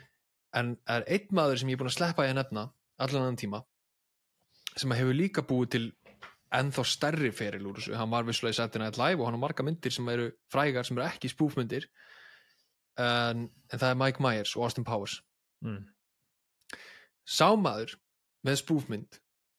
[0.56, 3.36] en er einn maður sem ég er búin að sleppa í að nefna allan annan
[3.36, 3.64] tíma
[4.76, 5.86] sem hefur líka búið til
[6.50, 9.44] ennþá stærri feril úr þessu, hann var vissulega í Saturday Night Live og hann har
[9.44, 11.86] marga myndir sem eru frægar sem eru ekki spúfmyndir.
[12.98, 15.20] En, en það er Mike Myers og Austin Powers.
[15.60, 15.84] Mm.
[17.28, 17.98] sá maður
[18.48, 19.18] með spúfmynd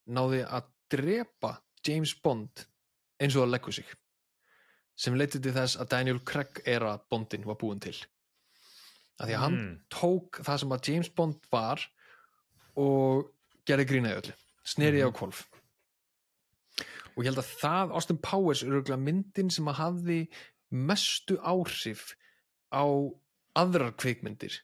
[0.10, 1.52] náði að drepa
[1.88, 2.66] James Bond
[3.22, 3.86] eins og að leggur sig
[5.02, 7.96] sem leitið til þess að Daniel Craig era Bondin var búin til.
[9.20, 9.80] Af því að hann Mm.
[9.90, 11.82] tók það sem að James Bond var
[12.76, 13.32] og
[13.66, 15.48] gerði grínaði öllu snerið á kvolf
[17.12, 20.20] og ég held að það Austin Powers er örugglega myndin sem að hafði
[20.72, 22.16] mestu áhrif
[22.72, 22.86] á
[23.60, 24.62] aðrar kvikmyndir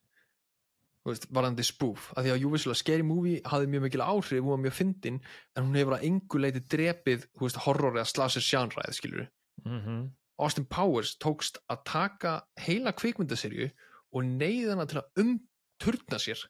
[1.34, 4.64] varandi spoof af því að jú vissulega Scary Movie hafði mjög mikil áhrif hún var
[4.66, 5.20] mjög fyndin
[5.56, 8.42] en hún hefur að engu leiti drepið veist, horror eða slasher
[8.92, 9.28] skilur
[9.66, 10.12] Mm -hmm.
[10.38, 13.70] Austin Powers tókst að taka heila kvikmyndaserju
[14.12, 16.44] og neyða hana til að umturna sér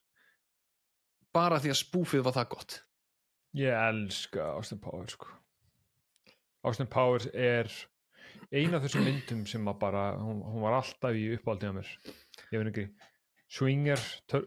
[1.32, 2.82] bara því að spúfið var það gott
[3.56, 5.26] Ég elska Austin Powers sko.
[6.62, 7.70] Austin Powers er
[8.52, 11.88] eina af þessum myndum sem bara, hún, hún var alltaf í uppáldið á mér
[12.52, 12.86] ég veit ekki
[13.48, 14.00] Swinger,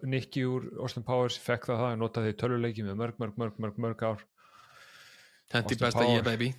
[0.06, 4.04] Nicky úr Austin Powers fekk það það, notaði töluleiki með mörg, mörg, mörg, mörg, mörg
[4.06, 4.26] ár.
[5.56, 6.20] Hendi besta Powers.
[6.20, 6.50] ég baby.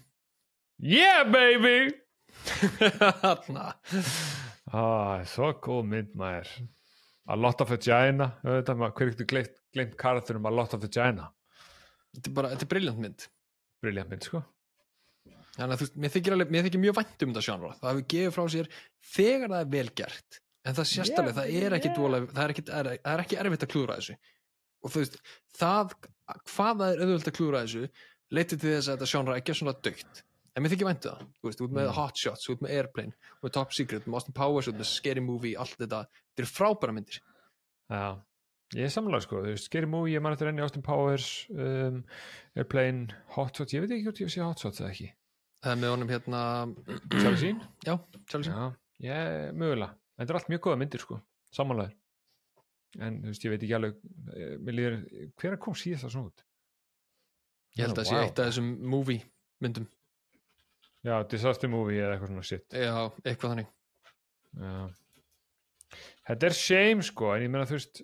[0.83, 1.93] Yeah baby!
[3.23, 3.69] Þarna.
[4.75, 6.51] ah, svo góð mynd maður.
[7.31, 11.31] A lot of vagina hver ekkert glemt, karakterum A lot of vagina?
[12.13, 13.29] Þetta er bara, þetta er briljant mynd.
[13.85, 14.43] Briljant mynd sko.
[15.53, 18.05] Þannig að þú mér þykir, alveg, mér þykir mjög vænt um þetta sjánra það hefur
[18.13, 18.69] gefið frá sér
[19.13, 21.99] þegar það er vel gert en það sést Yeah, það er ekki yeah.
[22.13, 22.27] yeah.
[22.33, 24.17] það, er ekki, það er ekki erfitt að klúra þessu
[24.83, 25.17] og þú veist,
[25.59, 25.95] það
[26.53, 27.85] hvað það er auðvöld að klúra þessu
[28.33, 31.13] leitið til þess að þetta sjánra ekki er svona dögt en mér þykir vænt um
[31.17, 31.95] það, þú veist, út með Mm.
[31.97, 35.23] Hot Shots út með Airplane, út með Top Secret með Austin Powers, út með Scary
[35.25, 37.19] Movie, allt þetta þetta eru frábæra myndir
[37.93, 38.05] Já,
[38.77, 42.03] ég er samlega sko, þú veist, Scary Movie, ég man eftir enni Austin Powers, um,
[42.57, 45.09] Airplane, Hot Shots, ég veit ekki hvort ég sé Hot Shots eða ekki.
[45.65, 46.43] það er með honum hérna
[47.17, 47.61] Charlie Sheen?
[47.89, 47.95] já,
[48.29, 48.69] Charlie Sheen Já,
[49.09, 49.93] ég, mögulega.
[50.23, 51.19] Þetta er allt mjög góða myndir sko,
[51.55, 51.99] samanlegaður.
[53.03, 54.01] En þú veist, ég veit ekki alveg,
[54.37, 56.43] eh, hver kom síðast það svona út?
[57.73, 58.23] ég held að það sé Vá.
[58.27, 59.23] eitt af þessum movie
[59.65, 59.87] myndum,
[61.03, 62.67] Já, Disaster Movie eða eitthvað svona shit.
[62.71, 62.97] já,
[63.27, 63.71] eitthvað þannig
[64.63, 64.75] Já.
[66.29, 68.03] þetta er shame sko en ég meina þú veist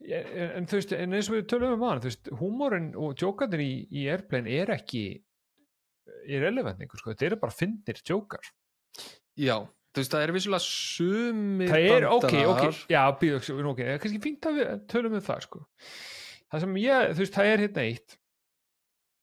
[0.00, 3.14] en, en þú veist en eins og við tölum um hann þú veist húmórin og
[3.20, 5.04] djókandir í, í Airplane er ekki
[6.26, 8.50] irrelevant einhver sko, þetta eru bara fyndnir djókar
[9.38, 9.60] já,
[9.90, 14.48] þú veist, það er vissulega sumir það er, ok, ok, já, býðu, ok, kannski fínt
[14.48, 15.62] að við tölum um það, sko.
[16.50, 18.16] Það sem ég, þú veist, það er hérna eitt.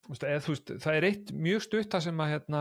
[0.08, 2.60] Þú veist, eða, þú veist, það er eitt mjög stutt það sem að, hérna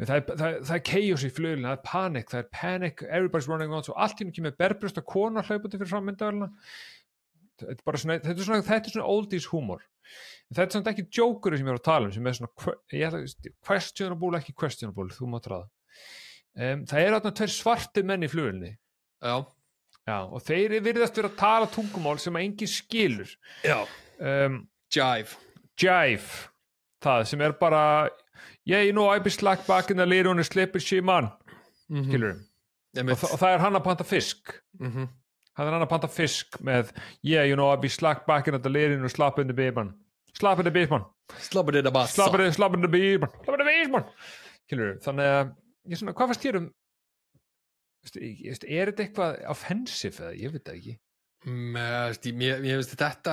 [0.00, 3.46] það er, það, það er chaos í flugilin, það er panic það er panic, everybody's
[3.50, 6.48] running around svo allt nú kemur berbrust að kona hlaupandi fyrir frammyndavelina
[7.62, 9.86] þetta er bara svona, þetta er svona, þetta er svona oldies humor
[10.50, 14.42] þetta er svona ekki jokerið sem ég er að tala um sem er svona, questionable,
[14.42, 15.70] ekki questionable, þú mátt ráða
[16.56, 18.72] um, það eru þarna tveir svarti menn í flugilinni
[19.24, 19.44] já,
[20.04, 23.30] Já, og þeir virðast vera að tala tungumál sem að enginn skilur.
[23.64, 23.86] já,
[24.20, 25.34] Um, jive
[25.74, 26.44] jive,
[27.02, 28.10] það sem er bara
[28.64, 31.32] yeah, you know, I be slack back in the lid on a slipper she man,
[31.90, 32.36] mm skilur
[32.94, 33.10] -hmm.
[33.10, 34.54] og, og það er hann að panta fisk.
[34.80, 35.08] mm
[35.56, 36.92] Hann er hann að panta fisk með
[37.22, 39.54] yeah, you know, I be slack back in the lid on a slap in the
[39.54, 39.94] beer man.
[40.34, 41.04] Slap in the beer man.
[41.38, 43.30] Slap in the, beer man.
[43.44, 44.04] Slap in the beer man.
[45.04, 45.52] Þannig að,
[45.90, 46.68] ég svona, hvað fannst þér um
[48.20, 50.94] ég- ég er þetta eitthvað offensive eða, ég veit það ekki.
[51.44, 53.32] Mér mér- finnst þetta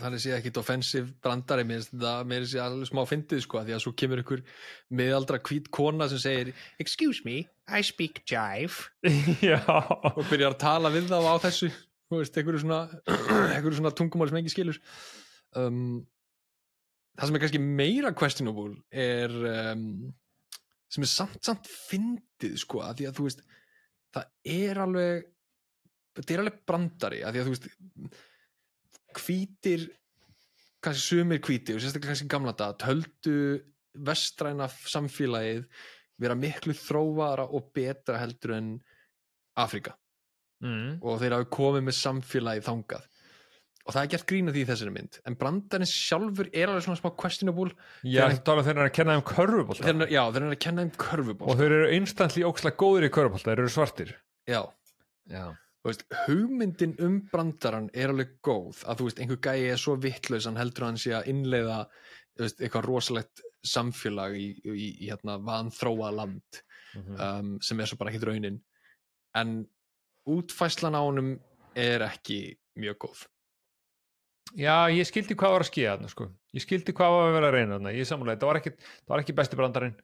[0.00, 3.74] þannig sé ekki offensiv brandari mér finnst þetta mér sé alveg smá fyndið sko því
[3.76, 4.42] að svo kemur ykkur
[4.90, 6.50] miðaldra hvít kona sem segir
[6.82, 8.90] excuse me, I speak jive.
[10.18, 11.70] Og byrjar að tala við þá á þessu
[12.10, 14.78] þú veist, einhverju svona, svona tungumál sem engin skilur.
[15.54, 16.02] Um,
[17.18, 19.30] það sem er kannski meira questionable er
[19.70, 19.86] um,
[20.92, 23.44] sem er samt samt fyndið sko, að því að þú veist
[24.14, 25.26] það er alveg
[26.14, 27.68] þetta er alveg brandari, að því að þú veist
[29.24, 29.86] hvítir
[30.84, 33.36] kannski sumir hvítir og sérstaklega kannski gamla dag töldu
[34.04, 35.66] vestræna samfélagið
[36.20, 38.70] vera miklu þróvara og betra heldur en
[39.58, 39.94] Afrika
[40.62, 41.00] mm.
[41.02, 43.08] og þeir hafi komið með samfélagið þangað
[43.84, 45.18] og það er gert grína því í þessari mynd.
[45.28, 49.92] En brandarinn sjálfur er alveg svona smá questionable Já, þeir eru að kenna um körfubólta
[50.08, 53.50] já, þeir eru að kenna um körfuból og þeir eru instantly ókslega góðir í körfubólta
[53.52, 54.14] þeir eru svartir.
[54.48, 54.62] Já,
[55.28, 55.44] Já,
[55.84, 60.46] veist, hugmyndin um brandarann er alveg góð að þú veist, einhver gæi er svo vittlaus
[60.48, 61.78] hann heldur að hann sé að innleiða
[62.40, 66.62] veist, eitthvað rosalegt samfélag í, í, í hérna vanþróa land
[66.94, 67.14] Mhm.
[67.18, 68.60] um, sem er svo bara ekkit raunin.
[69.34, 69.64] En
[70.30, 71.32] útfæslan á honum
[71.74, 73.24] er ekki mjög góð
[74.54, 76.28] Já ég skildi hvað var að skýja þarna sko.
[76.54, 77.94] ég skildi hvað var að vera að reyna þarna.
[77.96, 79.94] Ég samúlega, það var ekki, það var ekki besti brandarinn.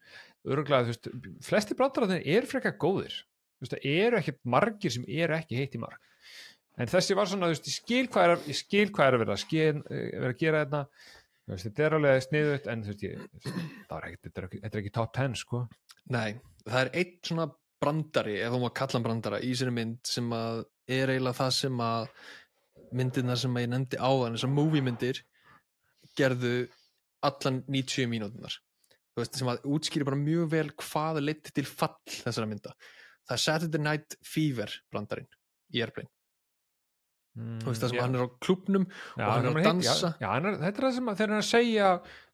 [0.50, 1.10] Öruglega, þú veist,
[1.46, 3.14] flesti brandarinn eru frekar góðir,
[3.60, 6.00] þú veist, það eru ekki margir sem eru ekki heitt í marg
[6.80, 9.22] en þessi var svona, þú veist, ég skil hvað er, ég skil hvað er að
[9.24, 12.92] vera að, skil, vera að gera þetta þú veist, þetta er alveg sniðut en þú
[12.92, 15.62] veist, ég, það var ekki, þetta er ekki, þetta er ekki top 10 sko.
[16.14, 16.28] Nei,
[16.66, 17.48] það er eitt svona
[17.80, 21.52] brandari, ef þú má kalla hann brandara í sinni mynd sem að er eiginlega það
[21.56, 22.08] sem að
[22.96, 25.22] myndirna sem ég nefndi áðan, þessar movie myndir
[26.18, 26.54] gerðu
[27.26, 28.56] allan 90 mínútunar
[29.10, 32.72] þú veist, sem að útskýri bara mjög vel hvað leitt til fall þessara mynda.
[33.26, 35.28] Það er Saturday Night Fever brandarinn
[35.74, 36.10] í Airplane,
[37.38, 38.02] mm, þú veist það sem já.
[38.06, 40.12] hann er á klubnum Já, og hann er að dansa.
[40.18, 41.90] já, er, þetta er það sem að, þegar hann er að segja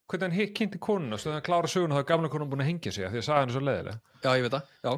[0.06, 2.70] hvernig hann kynnti konuna svo þegar hann klára söguna þá er gamla konan búin að
[2.70, 4.92] hengja sig því að hann er svo leðilega já ég veit það, já.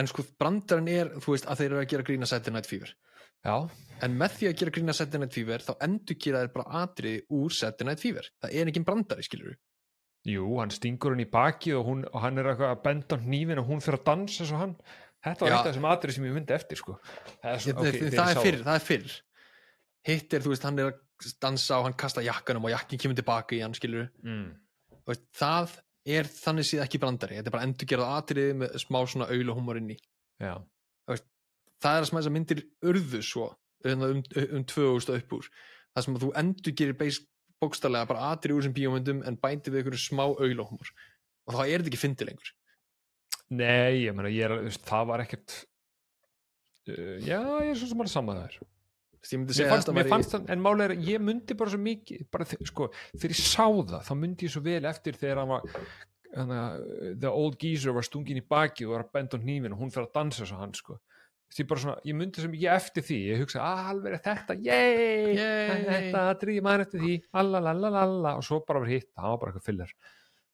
[0.00, 2.94] En sko brandarinn er, þú veist, að þeir eru að gera grína Saturday Night Fever
[3.46, 3.56] já,
[4.02, 7.38] en með því að gera grína Saturday Night Fever þá endur gera þeir bara atrið
[7.38, 8.30] úr Saturday Night Fever.
[8.42, 9.56] Það er ekki brandari, skilur
[10.28, 13.22] jú, hann stingur hann í baki og, hún, og hann er eitthvað að benda á
[13.22, 14.74] hnífin og hún fyrir að dansa svo hann.
[15.24, 15.54] Þetta var Já.
[15.54, 16.94] eitt af þessum atrið sem ég myndi eftir sko.
[17.42, 19.18] það er, svo, það, okay, það, er fyrr, það er fyrr.
[20.08, 23.18] Hitt er, þú veist, hann er að dansa og hann kasta jakkanum og jakkin kemur
[23.18, 24.44] tilbaka í hann, skilur mm.
[25.10, 25.74] veist, það
[26.08, 27.40] er þannig síð ekki brandari.
[27.40, 30.54] Þetta er bara endur gerað atrið með smá svona auðluhumor inn í já,
[31.82, 33.48] það er það sem þessar myndir urðu svo
[33.88, 34.22] um, um,
[34.58, 35.50] um 2000 upp úr.
[35.94, 37.18] Það sem að þú endur gerir
[37.58, 40.92] bókstarlega bara atrið úr sem bíómyndum en bæti við einhverju smá auðluhumor
[41.48, 42.52] og þá er þetta ekki fyndi lengur.
[43.48, 45.54] Nei, ég meina ég er, það var ekkert
[46.92, 48.58] uh, já, ég er svo sem bara saman það er
[49.18, 52.20] ég fannst, að þetta fannst það, en málega er að ég myndi bara svo mikið,
[52.32, 55.80] bara sko, þegar ég sá það þá myndi ég svo vel eftir þegar hann var
[56.36, 56.60] hana,
[57.18, 59.92] the old geezer var stungin í baki og var að benda á hnífin og hún
[59.94, 61.00] fyrir að dansa svo hann, sko
[61.56, 64.54] Ég, bara svona, ég myndi svo mikið eftir því ég hugsa, "Ah, alveg er þetta,
[64.62, 65.38] yey
[65.88, 69.68] þetta, drýði maður eftir því lalalala, og svo bara var hitt það var bara eitthvað
[69.70, 69.92] fyllir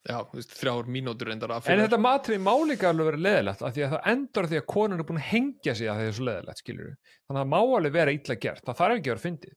[0.05, 3.74] já, þú veist, þrjár mínútur reyndar af en þetta matrið máleika alveg verið leðilegt af
[3.74, 6.16] því að það endur því að konan er búin að hengja sig að það er
[6.18, 9.14] svo leðilegt, skilur þannig að það má alveg vera illa gert, það þarf ekki að
[9.14, 9.55] vera fyndið.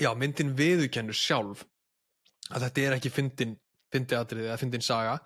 [0.00, 1.66] Já, myndin viðurkennur sjálf
[2.50, 3.58] að þetta er ekki fyndin
[3.90, 5.18] fyndi atriði eða fyndin saga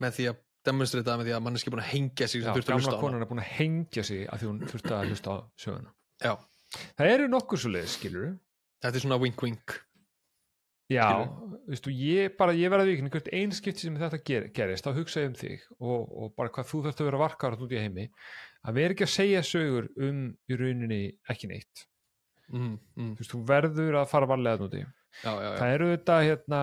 [0.00, 2.96] með því að demonstrata með því að manneski búin að hengja sig Já, að gamla
[2.96, 5.92] á konan er búin að hengja sig af því hún þurfti að hlusta á söguna.
[6.20, 6.32] Já,
[6.98, 8.26] það eru nokkur svo leið, skilur
[8.80, 9.78] þetta er svona wink wink.
[10.90, 11.06] Já,
[11.70, 15.22] veistu, ég bara, ég verða vikinn hvert einn skipti sem þetta ger, gerist þá hugsa
[15.22, 18.08] ég um þig og, og bara hvað þú þurft að vera varkar út í heimi.
[18.66, 21.84] Að vera ekki að segja sögur um í rauninni ekki neitt.
[22.50, 24.66] Mm, mm, þú veist, þú verður að fara varlega
[25.22, 26.62] já, já, það eru þetta hérna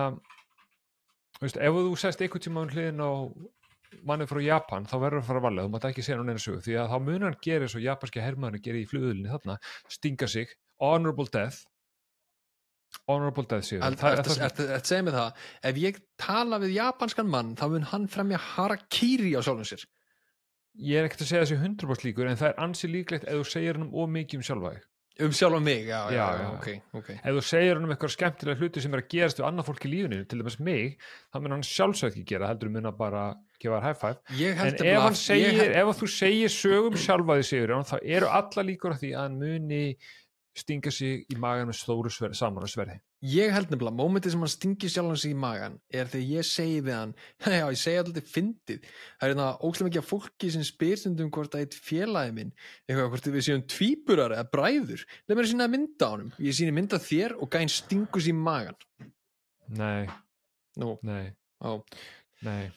[1.38, 3.12] þú veist, ef þú sest einhvern tíma um hliðin á
[4.06, 6.62] manni frá Japan þá verður að fara varlega, þú mátt ekki segja hún einu sögu
[6.64, 9.58] því að þá mun hann gera og japanski hermaðurinn gerir í flugulunni þarna,
[9.92, 11.64] stinga sig honorable death
[13.08, 17.54] honorable death það, að það, það, segja mig það ef ég tala við japanskan mann
[17.58, 19.84] þá mun hann fremja harakiri á sjálfum sér.
[20.78, 23.50] Ég er ekkert að segja þessi 100% líkur en það er ansi líklegt ef þú
[23.50, 24.74] segir hann um of mikið um sjálfa
[25.24, 26.68] um sjálfum mig, já, já, Já, já, ok,
[27.00, 27.08] ok.
[27.16, 29.86] Ef þú segir hann um eitthvað skemmtilega hluti sem er að gerast við annað fólk
[29.88, 30.94] í lífinu, til dæmis mig
[31.32, 33.24] þá mun hann sjálfsög ekki gera, heldur mun að bara
[33.58, 34.22] gefa high five.
[34.30, 38.66] En ef, hann segir, held, ef þú segir sögum sjálfa því sigur þá eru alla
[38.70, 39.82] líkur að því að hann muni
[40.58, 44.42] stinga sig í magan með stóru sver, saman á sverði ég held nefnilega, mómentið sem
[44.44, 47.14] hann stingir sjálfan sig í magan er þegar ég segi við hann
[47.58, 48.88] já, ég segi alltaf fyndið.
[48.88, 52.52] Það er hérna óslega mikið af fólki sem spyr stundum hvort að eitt félagi minn
[52.86, 56.34] eitthvað hvort við séum tvíburar eða bræður leið mér að sína að mynda á honum.
[56.38, 58.78] Ég síni mynda þér og gæn stingur sér í magan
[59.68, 60.08] nei,
[60.80, 61.24] nú, nei,
[61.60, 61.70] á,
[62.46, 62.68] nei.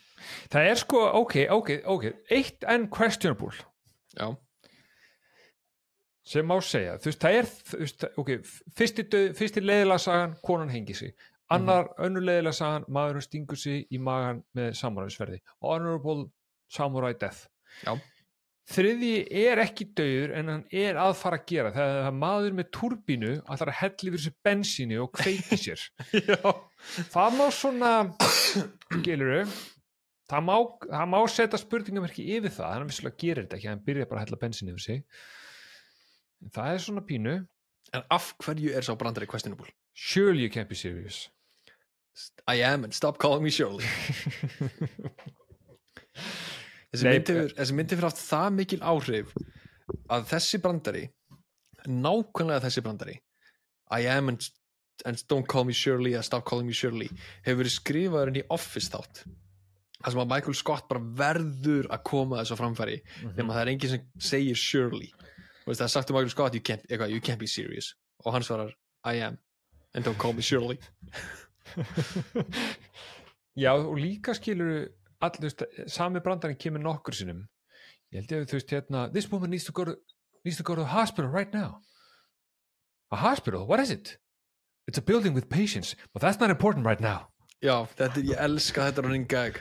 [0.52, 2.08] Það er sko, ok, ok, ok.
[2.30, 3.56] Eitt en questionable.
[4.14, 4.34] Já
[6.32, 7.50] sem má segja, þú veist, það er
[7.82, 8.30] veist, ok,
[8.80, 11.12] fyrsti, döð, fyrsti leiðilega sagan, konan hengi sig.
[11.52, 12.06] Annar, Mhm.
[12.08, 16.30] önnur leiðilega sagan, maðurinn stingur sig í magan með samuræðisverði honorable
[16.72, 17.48] samurai death.
[17.86, 17.98] Já.
[18.72, 22.68] þriði er ekki döður en hann er að fara að gera það er maður með
[22.78, 25.82] turbínu allar að helli fyrir sér bensínu og kveiki sér.
[26.14, 26.38] Já,
[27.12, 27.92] það má svona
[29.02, 29.50] skilur
[30.32, 30.56] það má,
[30.88, 34.26] það má setja spurningamerki yfir það, hann vissulega gerir þetta ekki hann byrja bara að
[34.30, 35.04] hella bensínu yfir sig
[36.50, 37.36] það er svona pínu.
[37.94, 39.68] En af hverju er sá brandari questionable?
[39.94, 41.30] Surely you can't be serious.
[42.48, 43.86] I am and stop calling me Shirley.
[46.92, 49.30] Þessi myndi fyrir, haft það mikil áhrif
[50.12, 51.04] að þessi brandari
[51.88, 53.16] nákvæmlega þessi brandari
[53.96, 54.44] I am and,
[55.08, 57.08] and don't call me Shirley eða stop calling me Shirley
[57.46, 59.24] hefur verið skrifaður inn í Office þátt.
[60.02, 63.34] Það sem að Michael Scott bara verður að koma þessu framfæri Mhm.
[63.40, 65.12] nema það er enginn sem segir veist,
[65.78, 67.96] það er sagt um Michael Scott you can't, you can't be serious.
[68.26, 68.74] Og hann svarar
[69.06, 69.38] I am.
[69.94, 70.80] And don't call me Shirley.
[73.64, 74.88] Já og líka skilur
[75.22, 77.48] all, þú veist, sami brandarinn kemur nokkur sinnum.
[78.12, 79.96] Ég held ég að þú veist hérna this woman needs to go to,
[80.46, 81.82] needs to go to the hospital right now.
[83.12, 84.18] A hospital, what is it?
[84.88, 85.96] It's a building with patients.
[86.14, 87.28] But that's not important right now.
[87.62, 89.60] Já, þetta, ég elska þetta running gag.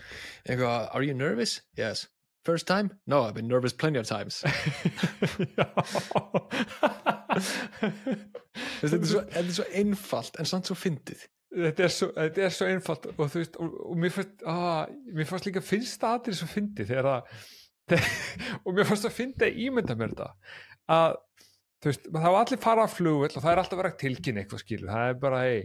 [0.48, 1.60] Eitthvað, are you nervous?
[1.76, 2.08] Yes
[2.44, 2.90] First time?
[3.06, 4.42] No, I've been nervous plenty of times.
[8.80, 11.22] Þetta, er svo, þetta er svo einfalt en samt svo fyndið.
[11.50, 14.84] Þetta er svo, þetta er svo einfalt og þú veist, og, og mér fannst ah,
[15.10, 17.32] mér fannst líka finnst það aðrið svo fyndi þegar að
[18.64, 20.28] og mér fannst að fyndi að ímynda mér þetta
[20.94, 21.16] að
[21.80, 24.44] þú veist, það var allir fara að flugvill og það er alltaf verið að tilkynna
[24.44, 25.64] eitthvað skilur, það er bara hey,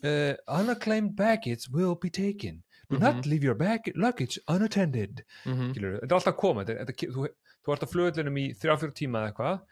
[0.00, 5.24] uh, unacclaimed baggage will be taken do not leave your bag luggage unattended.
[5.44, 7.28] Mm skilur, þetta er alltaf koma þetta, þetta, þú,
[7.64, 9.62] þú ert að flugvillinum í þrjá fyrir tíma eða eitthvað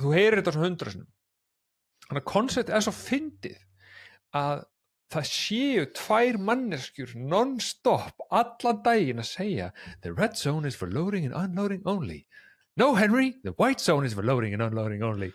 [0.00, 0.94] þú heyrir þetta svona hundra
[2.10, 3.58] þannig að koncept er svo fyndið
[4.40, 4.62] að
[5.10, 9.70] það séu tvær manneskjur non-stop allan daginn að segja
[10.04, 12.26] the red zone is for loading and unloading only.
[12.76, 15.32] No Henry, the white zone is for loading and unloading only.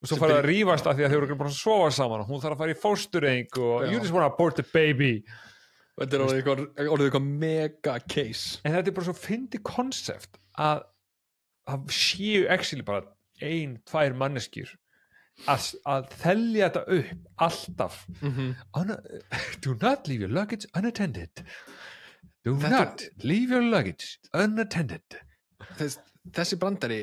[0.00, 2.28] Og svo farið að rífast að því að þau eru bara að sofa saman og
[2.28, 5.24] hún þarf að fara í fóstureng og you just wanna abort the baby
[6.00, 6.60] Þetta er orðið eitthvað,
[6.94, 8.60] orðið eitthvað mega case.
[8.64, 10.86] En þetta er bara svo fyndi konsept að
[11.70, 13.04] að séu actually bara
[13.44, 14.72] ein, tvær manneskjur
[15.48, 17.98] að, að þelja þetta upp alltaf.
[18.20, 18.54] Mm -hmm.
[18.80, 18.94] Un
[19.64, 21.44] do not leave your luggage unattended.
[22.44, 25.20] Do Þetta- not leave your luggage unattended.
[25.76, 25.98] Þess,
[26.32, 27.00] Þessi brandari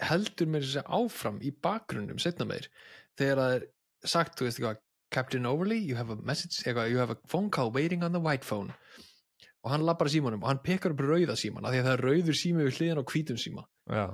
[0.00, 2.68] heldur mér sér áfram í bakgrunnum setna meir
[3.16, 3.66] þegar það er
[4.04, 4.78] sagt, þú veist eitthvað
[5.10, 8.22] Captain Overly, you have a message eitthvað, you have a phone call waiting on the
[8.22, 8.72] white phone.
[9.60, 11.96] Og hann labbar að símanum og hann pekar upp rauða síman af því að það
[11.96, 13.64] er rauður sími við hliðan á hvítum síma.
[13.90, 14.04] Já,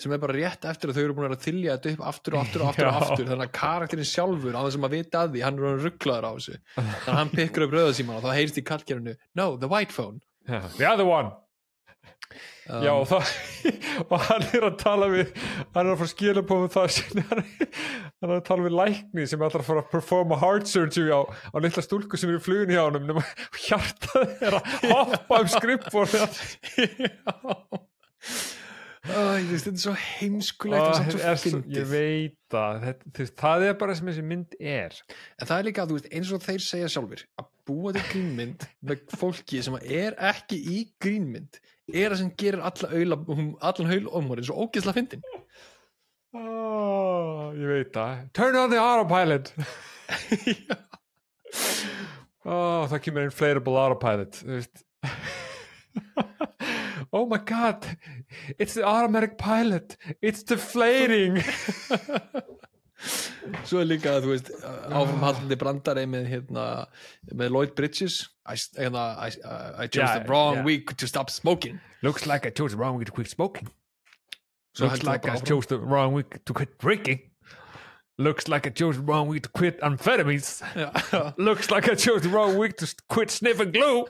[0.00, 2.42] sem er bara rétt eftir að þau eru búin að þylja þetta upp aftur og
[2.42, 5.44] aftur og aftur og aftur þannig að karakterinn sjálfur á þessum að vita að því
[5.46, 6.58] hann er rugglaður á þessu.
[6.76, 9.96] Þannig að hann pikkar upp rauða síman og þá heyrst í kallkerfinu no, the white
[9.96, 10.20] phone.
[10.46, 10.60] Já.
[10.76, 11.32] the other one
[12.66, 13.28] Já, og, það,
[14.10, 16.96] og hann er að tala við hann er að fara að skila på um það
[17.06, 21.14] hann, hann er að tala við lækni sem er að fara að performa heart surgery
[21.14, 23.22] á, á litla stúlku sem er í flugun hjá honum nema
[23.68, 26.16] hjartað er að hoppa um skrippborð
[29.06, 34.24] Æ, þetta er svo heimskulegt og ég veit að þetta, það er bara sem þessi
[34.26, 34.96] mynd er.
[35.38, 38.66] En það er líka, þú veist, eins og þeir segja sjálfur að búa til grínmynd
[38.86, 41.60] með fólki sem er ekki í grínmynd
[41.92, 43.18] er það sem gerir alla auðla,
[43.70, 45.26] allan haul ómórin svo ógeðslega fyndin.
[46.36, 48.26] Oh, ég veit það.
[48.36, 49.52] Turn on the autopilot.
[52.46, 54.36] Oh, það kemur inflatable autopilot
[57.12, 57.86] oh my god.
[58.58, 59.96] It's the automatic pilot.
[60.20, 61.36] It's deflating
[63.66, 66.64] Svo er líka, þú veist, áframhaldandi brandari með, hérna,
[67.36, 68.22] með Lloyd Bridges.
[68.48, 69.30] I, hérna, I,
[69.84, 70.64] I chose Yeah, the wrong yeah.
[70.64, 71.80] week to stop smoking.
[72.02, 73.68] Looks like I chose the wrong week to quit smoking.
[74.76, 77.20] Svo looks það like I chose the wrong week to quit drinking.
[78.18, 80.62] Looks like I chose the wrong week to quit amphetamines.
[80.74, 81.34] Já.
[81.36, 84.04] looks like I chose the wrong week to quit sniffing glue.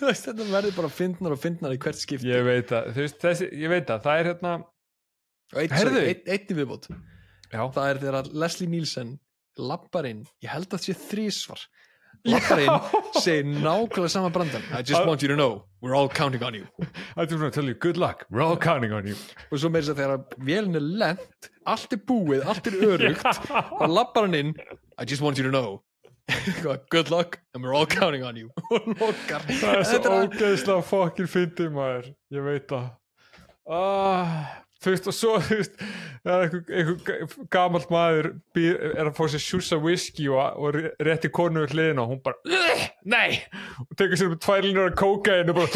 [0.00, 3.50] Þetta verður bara fyndnar og fyndnar í hvert skipt ég veit að, þú veist, þessi,
[3.60, 5.92] ég veit að það er hérna og einn, Heyrðu.
[5.92, 6.88] sorry, einn, einn í viðbót
[7.52, 9.18] já, það er þegar Leslie Nielsen
[9.60, 11.64] lappar inn, ég held að það sé þrísvar
[12.30, 14.64] lappar inn, segir nákvæmlega sama brandan.
[14.76, 16.66] I just want you to know, we're all counting on you.
[17.16, 19.16] I just want to tell you good luck we're all counting on you.
[19.50, 23.46] Og svo meira þess að þegar vélinn er lent allt er búið, allt er örugt
[23.52, 24.52] og lappar hann inn
[24.98, 25.80] I just want you to know
[26.90, 28.50] good luck and we're all counting on you.
[28.70, 32.10] Það er svo ógeðslega fokkin fyndið maður.
[32.30, 32.84] Ég veit það.
[33.70, 35.74] Ah, þú veist og svo þú veist
[36.24, 36.44] það er
[36.80, 41.74] einhver, gamalt maður býr, er að fá sér sjúsa whisky og, og rétti konu við
[41.76, 43.40] hliðina og hún bara "Ugh, nei!
[43.86, 45.68] Og tekur sér um tvær línur af kókain og bara.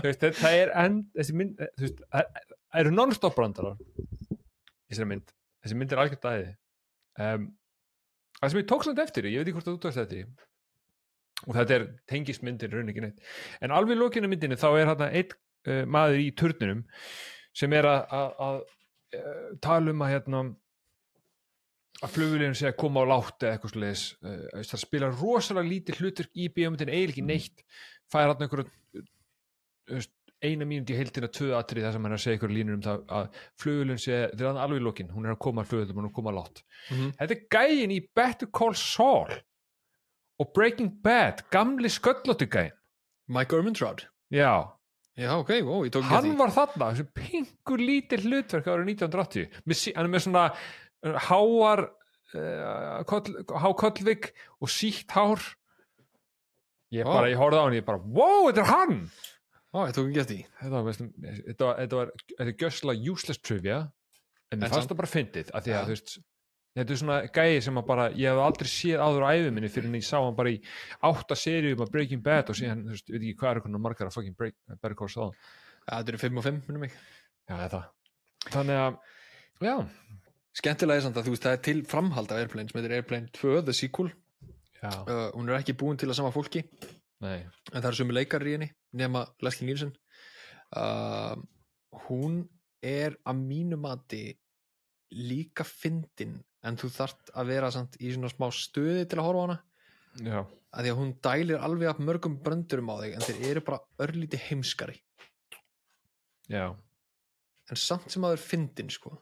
[0.00, 2.26] Þú veist það er enn þessi mynd þú veist það
[2.70, 3.78] það eru non-stop brandarar
[4.90, 5.32] þessari mynd.
[5.64, 6.50] Þessi mynd er algjört aðeði
[7.24, 7.48] um,
[8.40, 10.28] það sem ég tók samt eftir ég veit ekki hvort þú tókst eftir í
[11.46, 13.22] og þetta er tengismyndin raun ekki neitt.
[13.64, 16.82] En alveg í lokinu myndinni þá er hann einn uh, maður í turnunum
[17.56, 20.42] sem er að, uh, tala um að hérna
[22.00, 26.00] að flugulíðin sé að koma á látt eða eitthvað sliðis uh, það spila rosalega lítið
[26.00, 27.66] hlutur í bíómyndin eiginlega ekki neitt.
[28.10, 28.68] Fær hann einhverju
[30.40, 32.84] eina mínúti í heildina tvö atrið þar sem hann er að segja ykkur línur um
[32.84, 35.98] það að flugulíðin sé, hann er alveg í lokin hún er að koma að flugulíðin,
[35.98, 36.62] hún er að koma á látt.
[36.88, 37.10] Mhm.
[37.18, 39.34] þetta er gæin í Better Call Saul
[40.40, 42.72] og Breaking Bad gamli sköllóttu gæin
[43.30, 44.52] Mike Ehrmantraut já,
[45.20, 49.62] já ok, ó, ég tók ekki hann var þarna þessu pingur lítið hlutverk árið 1980
[49.68, 53.34] með, sí- hann er með svona uh, háar uh, koll,
[53.64, 54.30] hákollvik
[54.60, 55.42] og sítt hár.
[56.90, 58.96] Ég bara, ég horfði á hann ég bara, wow, þetta er hann!
[59.70, 60.46] Ó, ég tók ekki eftir því.
[60.58, 63.76] þetta var, þetta var, þetta var þetta er gjösslega useless trivia.
[64.50, 65.84] En mér fannst það bara fyndið af því að Ja.
[65.86, 66.16] þú veist
[66.78, 69.70] þetta er svona gæi sem að bara ég hef aldrei séð áður á æfi minni
[69.72, 70.60] fyrir en ég sá hann bara í
[71.08, 73.84] átta seríum af Breaking Bad og síðan, þú veist, ég veit ekki hvað er hvernig
[73.86, 75.32] margar að fucking break, Better Call Saul.
[75.86, 76.94] Ja, þetta eru 5 og 5, minnum mig.
[77.50, 77.82] Já, þetta
[78.48, 78.96] þannig að,
[79.66, 79.74] já,
[80.60, 83.32] skemmtilega er samt að þú veist, það er til framhald af Airplane sem heitir Airplane
[83.36, 84.12] 2, The Sequel.
[84.80, 86.64] Já, uh, hún er ekki búin til að sama fólki.
[87.20, 87.42] Nei.
[87.74, 89.92] En það eru sömu leikar í henni nema Leslie Nielsen.
[90.72, 91.36] Uh,
[92.06, 92.44] hún
[92.80, 94.22] er að mínu mati
[95.12, 99.40] líka fyndin en þú þart að vera samt í svona smá stöði til að horfa
[99.40, 99.58] á hana.
[100.20, 100.40] Já,
[100.70, 104.06] að því að hún dælir alveg af mörgum bröndurum á þig en þeir eru bara
[104.06, 104.96] örlíti heimskari.
[106.50, 106.66] Já.
[107.70, 109.16] En samt sem að þeir fyndin sko.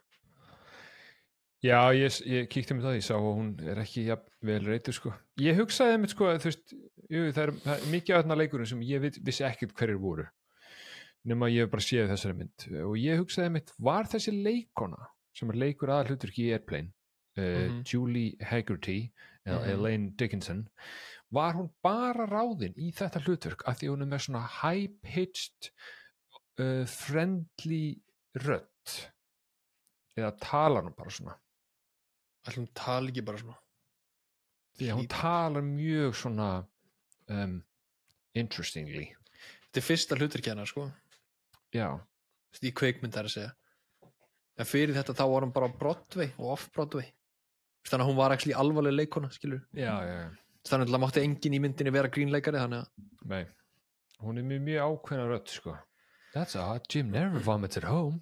[1.59, 4.15] Já, ég, ég kíkti með það, ég sá að hún er ekki ja,
[4.47, 5.11] vel reytur sko.
[5.43, 6.75] Ég hugsaði með sko að þú veist,
[7.11, 10.27] jú, það, er, það er mikið af þarna leikurinn sem ég vissi ekkert hverjir voru
[11.27, 12.65] nema ég hef bara séð þessari mynd.
[12.87, 16.93] Og ég hugsaði með, var þessi leikona sem er leikur aðal hlutur í Airplane
[17.37, 17.83] uh, Mhm.
[17.85, 19.11] Julie Haggerty
[19.45, 19.69] eða Mhm.
[19.73, 20.67] Elaine Dickinson.
[21.31, 25.69] Var hún bara ráðin í þetta hlutverk af því hún er með svona high-pitched
[26.59, 28.01] uh, friendly
[28.35, 29.09] rödd?
[30.17, 31.35] Eða talar hún bara svona?
[32.47, 33.57] Ætlum hún tala ekki bara svona?
[34.79, 36.49] Því að hún talar mjög svona
[37.29, 37.63] um,
[38.33, 39.13] interestingly.
[39.69, 40.87] Þetta er fyrsta hluturki hennar sko.
[41.75, 41.99] Já,
[42.63, 43.51] í kveikmynd er að segja.
[44.57, 47.05] En fyrir þetta þá var hún bara Broadway og off-Broadway.
[47.05, 47.18] Þú veist,
[47.87, 50.29] þannig að hún var ekki alvarleg leikona skilur já, já, já.
[50.69, 53.45] þannig að mátti enginn í myndinni vera grínleikari þannig að Nei.
[54.23, 55.75] hún er mjög, mjög ákveðna rödd sko.
[56.33, 58.21] that's odd, Jim never vomits at home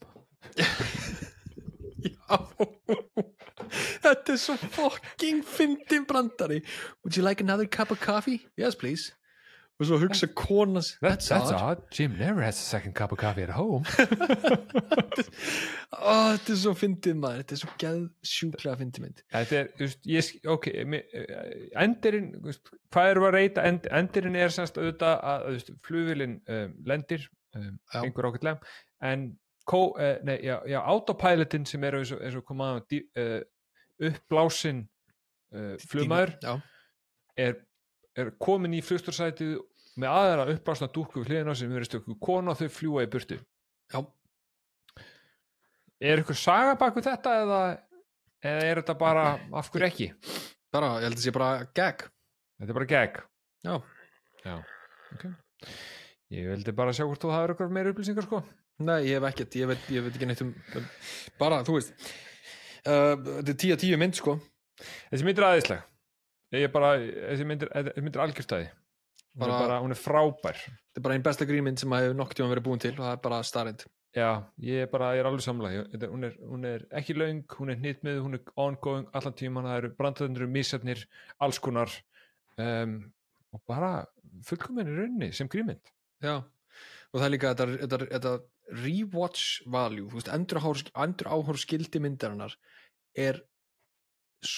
[0.58, 2.38] Já
[3.68, 6.62] Þetta er svo fucking fyndin brandari
[7.04, 8.48] Would you like another cup of coffee?
[8.56, 9.12] Yes please
[9.80, 11.84] og svo hugsa konas That's, that's odd.
[11.94, 13.86] Jim never has a second cup of coffee at home.
[15.94, 18.00] Ó, þetta er svo fyndið maður þetta er svo geð
[18.32, 20.86] sjúklega fyndið mynd Þetta er, þú veist, ég, ok, eh,
[22.08, 26.36] þú veist, hvað við að reyta, End, endirinn er semst auðvitað að, þú veist, flugvillin
[26.58, 28.74] um, lendir, um, einhver ákveðlega,
[29.12, 29.28] en,
[29.68, 33.40] kó, uh, nei, já, já, autopilotin sem er eins og, komaða uh,
[34.10, 34.86] uppblásin
[35.54, 36.54] uh, flugmaður já,
[37.38, 37.58] er,
[38.18, 39.58] er komin í flugstórsætið
[40.02, 43.40] með aðra uppblásna dúkku við hliðina sem verið stökku kona og þau fljúa í burtu.
[43.94, 44.00] já,
[46.02, 47.60] Er ykkur saga bak við þetta eða,
[48.46, 49.24] eða er þetta bara
[49.58, 50.08] af hverju ekki?
[50.74, 52.04] bara, ég held að sé bara gag
[52.60, 53.18] Þetta er bara gag.
[53.66, 53.74] já,
[54.46, 54.54] Já,
[55.16, 55.24] ok.
[56.38, 58.44] Ég vildi bara sjá hvort þú hafður eitthvað meira upplýsingar sko.
[58.86, 60.54] nei, ég hef ekkert ég veit, ég veit ekki neitt um
[61.40, 61.94] bara, þú veist
[62.86, 64.38] uh, þetta er 10 að 10 mynd sko
[65.10, 65.80] Þessi mynd er aðeinsleg.
[66.56, 68.68] Ég er bara, þessi mynd er, þessi mynd er algjörstæði.
[69.38, 70.58] Hún, Bara- bara, hún er frábær.
[70.64, 73.04] þetta er bara einn besta grínmynd sem að hefur nokk tíma verið búin til og
[73.04, 73.86] það er bara starrend
[74.18, 74.30] Já,
[74.64, 75.84] ég er bara, ég er alveg samlega.
[76.10, 79.90] Hún hún er ekki löng, hún er hnitmið, hún er ongoing allan tíman, það eru
[80.00, 81.04] brandöndur, mísefnir,
[81.40, 81.92] alls konar
[82.58, 82.96] um,
[83.54, 84.06] og bara
[84.48, 85.84] fullkomin í raunni sem grímynd.
[86.24, 86.40] já,
[87.14, 88.34] og það er líka þetta,
[88.74, 92.56] rewatch value þú veist, endur áhór, endur áhór skildi myndarinnar
[93.16, 93.44] er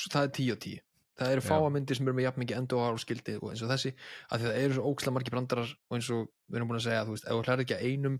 [0.09, 0.79] það er 10 og 10
[1.19, 1.47] það eru Já.
[1.49, 3.91] fáa myndir sem eru með jafn mikið endur áhór skildi og eins og þessi,
[4.29, 6.87] að því það eru svo ókslega margir brandarar og eins og við erum búin að
[6.87, 8.19] segja þú veist, ef þú hlæðir ekki að einum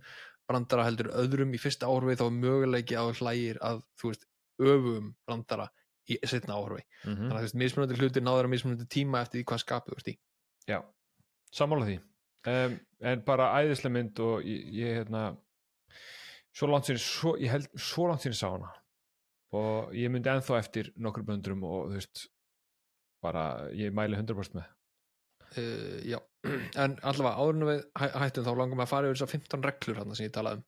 [0.50, 4.26] brandara heldur öðrum í fyrsta áhorfi þá er möguleiki að hlægir að þú veist,
[4.60, 5.70] öfum brandara
[6.10, 9.40] í setna áhorfi Mm þannig að þú veist, mismunandi hlutir náður að mismunandi tíma eftir
[9.40, 10.16] því hvað skapið þú ert í.
[10.70, 10.80] Já,
[11.56, 12.00] sammála því.
[12.50, 12.76] Um,
[13.12, 15.24] en bara æðislega mynd og ég, ég hérna
[16.56, 18.74] svo langt sinni, svo, ég held svo langt sinni sá hana.
[19.56, 22.26] Og ég myndi ennþá eftir nokkur böndrum og þú veist
[23.22, 23.44] bara,
[23.76, 24.68] ég mæli 100% með.
[25.58, 26.20] Uh, já,
[26.84, 30.16] en allavega áðurinn við hæ- hættum þá langum að fara yfir þessar 15 reglur hann
[30.16, 30.66] sem ég talaði um.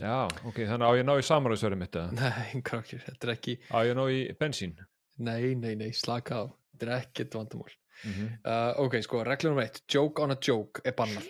[0.00, 0.14] Já,
[0.48, 2.12] ok, þannig á ég að ná í samaræðsverði mitt eða?
[2.16, 4.76] nei, krakkir, þetta er ekki á ég að ná í bensín?
[5.22, 6.44] Nei, nei, nei, slaka á.
[6.72, 7.74] Þetta er ekkert vandamál.
[8.02, 8.30] Mm -hmm.
[8.48, 9.82] uh, ok, sko, reglur nummer eitt.
[9.92, 11.26] Joke on a joke er bannað.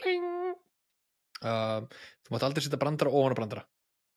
[1.42, 1.82] Uh,
[2.22, 3.64] þú mátt aldrei setja brandara ofan á brandara.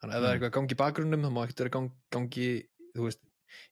[0.03, 0.35] Þannig að ef það er Mm.
[0.35, 2.47] eitthvað að gangi í bakgrunnum þá má ekkert vera gang, gangi
[2.95, 3.21] þú veist,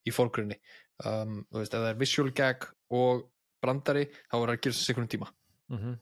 [0.08, 0.56] í fórgrunni
[1.02, 3.24] um, þú veist, ef það er visual gag og
[3.64, 5.30] brandari, þá er það að gera þessu sekundum tíma.
[5.72, 6.00] Mm -hmm.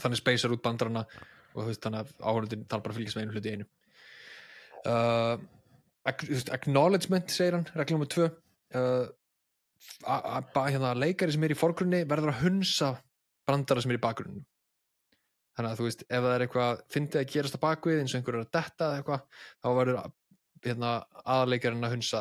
[0.00, 1.04] þannig speysar út bandarana
[1.54, 3.66] og þú veist, þannig að áhörðin þarf bara að fylgjast með einu hluti einu.
[4.86, 5.36] Uh,
[6.54, 8.30] acknowledgement segir hann, reglum nummer tvö.
[8.74, 9.06] Uh,
[10.54, 12.94] hérna, leikari sem er í forgrunni verður að hunsa
[13.46, 14.44] brandara sem er í bakgrunni
[15.60, 18.20] þannig að þú veist, ef það er eitthvað fyndið að gerast á bakvið eins og
[18.20, 19.24] einhver er að detta eða eitthvað,
[19.60, 19.98] þá verður
[20.64, 20.90] hérna,
[21.24, 22.20] aðleikarinn að hunsa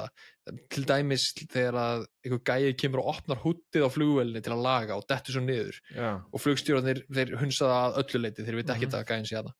[0.50, 0.60] það.
[0.74, 4.96] til dæmis þegar að einhver gæi kemur og opnar húttið á flugvelni til að laga
[4.98, 8.72] og dettur svo niður Já, og flugstjórnir þeir hunsa það að öllu leiti þeir veit
[8.74, 8.96] ekki Mhm.
[8.98, 9.54] að gæðin sé hana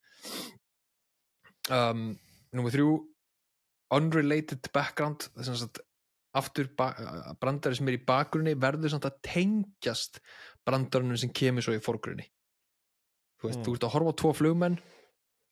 [1.70, 2.02] um,
[2.56, 2.90] Númer þrjú
[3.94, 5.80] unrelated background þess að
[6.40, 10.20] aftur brandari sem er í bakgrunni verður samt að tengjast
[10.66, 12.26] brandarunum sem kemur svo í forgrunni
[13.42, 13.66] þú veist, Mm.
[13.66, 14.80] þú ert að horfa á tvo flugmenn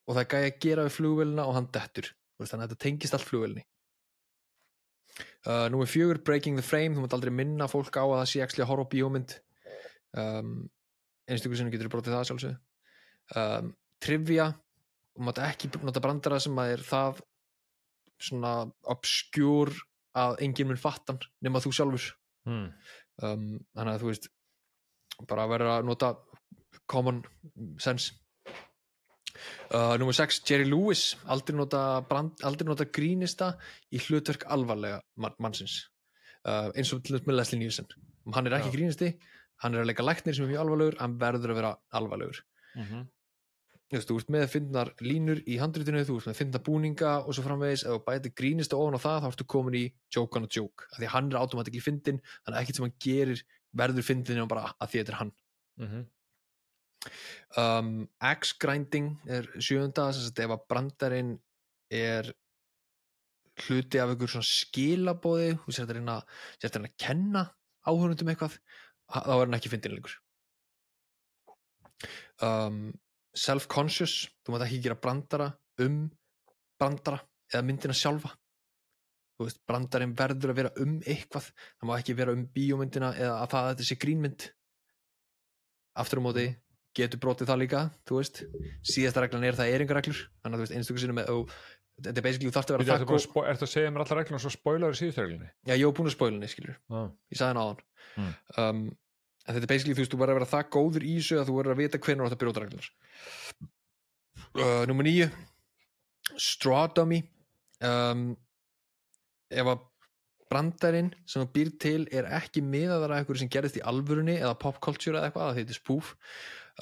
[0.08, 2.84] og það er gæði að gera við flugvelina og hann dettur veist, þannig að þetta
[2.84, 3.64] tengist allt flugvelni
[5.46, 8.62] uh, Númer fjögur breaking the frame, þú mátt aldrei minna fólk á að það sé
[8.62, 9.34] að horfa bíómynd.
[10.16, 10.52] Um,
[11.28, 12.54] einstöku sinnum getur brotið það sjálfsög
[13.36, 14.46] um, trivia
[15.12, 17.20] þú mátt ekki nota brandara sem að er það
[18.28, 18.52] svona
[18.90, 19.74] obskjúr
[20.18, 22.06] að enginn mun fattan nema þú sjálfur.
[22.48, 22.70] Mm.
[23.26, 24.30] um, þannig að þú veist
[25.28, 26.12] bara að vera að nota
[26.88, 27.20] common
[27.82, 28.14] sense
[29.74, 33.52] uh, Númer 6, Jerry Lewis aldrei nota, brand, aldrei nota grínista
[33.90, 35.80] í hlutverk alvarlega man, mannsins.
[36.46, 37.90] Uh, eins og til þess með Leslie Nielsen.
[38.34, 38.76] Hann er ekki Já.
[38.76, 39.12] grínisti,
[39.64, 42.42] hann er að leika læknir sem er mjög alvarlegur, hann verður að vera alvarlegur.
[42.76, 43.06] Mm
[43.88, 47.36] þú veist, þú ert með fyndnar línur í handritinu, þú ert með fyndnar búninga og
[47.36, 50.44] svo framvegis, ef þú bæti grínist ofan á það, þá ertu komin í joke on
[50.44, 50.88] a joke.
[50.92, 53.42] Af því að hann er automatikli fyndin, þannig að ekkert sem hann gerir
[53.80, 55.32] verður fyndin nema bara að því þetta er hann.
[55.80, 56.04] -hmm.
[57.60, 61.34] Um, axe grinding er að ef að brandarinn
[61.88, 62.32] er
[63.66, 66.16] hluti af einhver skilabóði þú sér þetta reyna,
[66.62, 67.44] að kenna
[67.88, 68.58] áhörundum eitthvað
[69.08, 70.16] þá er hann ekki fyndin lengur.
[72.44, 72.82] Um,
[73.34, 75.48] self-conscious þú mátt ekki gera brandara
[75.82, 76.04] um
[76.78, 78.34] brandara eða myndina sjálfa.
[79.38, 83.52] Veist, brandarinn verður að vera um eitthvað, það má ekki vera um bíómyndina eða að
[83.52, 84.46] það að þetta sé grínmynd.
[85.98, 86.46] Aftur á móti
[86.96, 88.40] getur brotið það líka, þú veist
[88.88, 91.28] síðasta reglan er það er engar reglur þannig að þú veist, einstöku sinni með
[91.98, 94.38] þetta er basically þú þarft að vera það góð spo að segja mér allar reglum
[94.38, 95.48] og svo spoilaður í síðustu reglunni?
[95.68, 97.08] já, ég var búin að spoila henni, skilur Ah.
[97.32, 97.84] ég sagði henni á hann
[98.18, 98.32] Mm.
[98.58, 98.78] um,
[99.46, 101.56] þetta er basically, þú veist, þú verður að vera það góður í þessu að þú
[101.58, 102.88] verður að vita hvernig byrja út reglunar
[104.58, 105.28] uh, Númer níu
[106.38, 107.20] Straw Dummy
[107.84, 108.24] um,
[109.50, 109.84] ef að
[110.48, 114.54] brandarinn sem þú býr til er ekki miðaðar að eitthvað sem gerðist í alvörunni eða
[114.60, 116.14] popculture eða eitthvað, það heitir spoof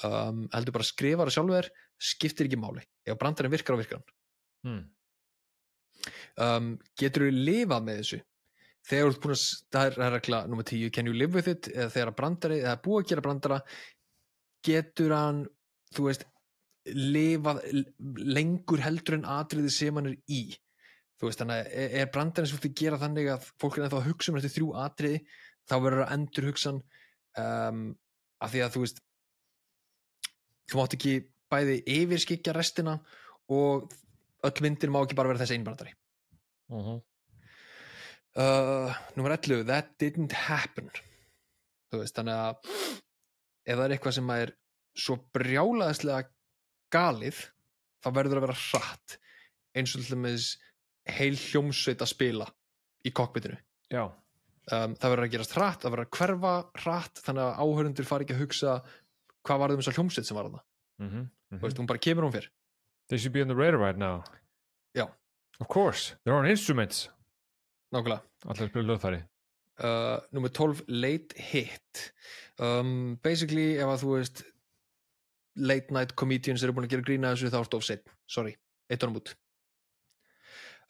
[0.05, 1.69] um, heldur bara að skrifa það sjálfur
[2.09, 4.03] skiptir ekki máli, ef brandarinn virkar á virkan
[4.67, 4.81] hmm.
[6.45, 8.19] um, getur þú lifað með þessu?
[8.87, 9.45] Þegar þú ert búin að
[9.75, 11.67] það er, það regla nummer 10, can you live with it?
[11.73, 13.57] Eða þegar brandari, eða búið að gera brandara
[14.67, 15.41] getur hann
[15.95, 16.23] þú veist,
[16.87, 17.59] lifað
[18.37, 20.41] lengur heldur en atriði sem hann er í?
[21.17, 24.31] Þú veist, þannig að er- er brandarinn þú gera þannig að fólk er að hugsa
[24.31, 25.19] um eftir þrjú atriði
[25.67, 26.79] þá verður að endur hugsan
[27.41, 27.81] um,
[28.39, 29.01] af því að þú veist
[30.67, 31.15] þú mátt ekki
[31.51, 32.97] bæði yfirskikja restina
[33.53, 33.91] og
[34.47, 35.93] öll myndin má ekki bara vera þessi einbrandari
[36.71, 37.01] uh -huh.
[38.37, 40.91] Uh, nummer 11, that didn't happen.
[41.89, 42.55] Þú veist, þannig að
[43.65, 44.51] ef það er eitthvað sem er
[44.97, 46.29] svo brjálaðislega
[46.93, 47.39] galið
[48.03, 49.17] þá verður að vera hratt
[49.77, 50.47] eins og til dæmis
[51.17, 52.47] heil hljómsveit að spila
[53.07, 53.57] í kokkbytinu
[53.93, 56.53] já, um, það verður að gerast hratt, það verður að hverfa
[56.83, 58.77] hratt þannig að áhörundur fari ekki að hugsa
[59.47, 60.63] hvað var það um þess að hljómsveit sem var þarna?
[60.97, 61.29] Mm -hmm.
[61.57, 62.51] þú veist, hún bara kemur hún fyrr
[63.07, 64.23] they should be on the radar right now.
[64.93, 65.09] Já.
[65.59, 67.09] of course, they're on instruments.
[67.93, 68.21] Nákvæmlega.
[68.45, 69.23] Allir spila löðfæri
[69.83, 72.13] uh, nummer 12 late hit.
[72.59, 74.43] Um, basically ef að þú veist
[75.57, 78.55] late night comedians eru búin að gera grína þessu þá ertu of set sorry,
[78.89, 79.33] eitt ánum út.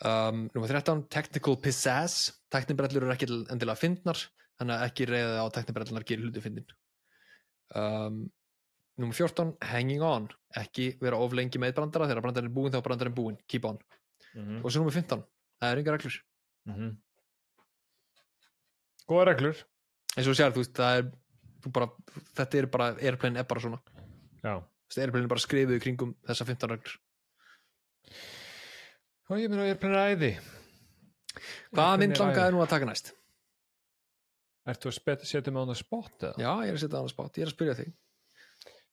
[0.05, 2.33] Um, nummer 13 technical pizzazz.
[2.53, 4.19] Teknibrellur eru ekki endilega fyndnar
[4.57, 6.67] þannig að ekki reyða á teknibrellunar gerir hluti fyndin.
[7.75, 8.27] Um,
[8.97, 10.27] nummer 14 hanging on.
[10.57, 13.65] Ekki vera of lengi með brandara þegar brandarinn er búinn þá er brandarinn búinn, keep
[13.69, 13.79] on.
[14.33, 14.63] Mm -hmm.
[14.63, 15.23] og svo nummer 15,
[15.61, 16.17] það er engar reglur.
[19.07, 19.63] Góða reglur.
[20.17, 21.11] Og þú sér, þú það er
[21.63, 21.89] þú bara,
[22.35, 23.79] þetta er bara, airplane er bara svona.
[24.43, 26.99] Já, Þessi airplane er bara skrifuð í kringum þessa 15 reglur.
[29.27, 30.39] Og ég meina ég er æði.
[31.75, 33.13] Hvaða mynd langaði nú að taka næst?
[34.67, 36.35] Ertu að setja mig á það spot eða?
[36.43, 37.91] já, ég er að setja það á spát, ég er að spyrja þig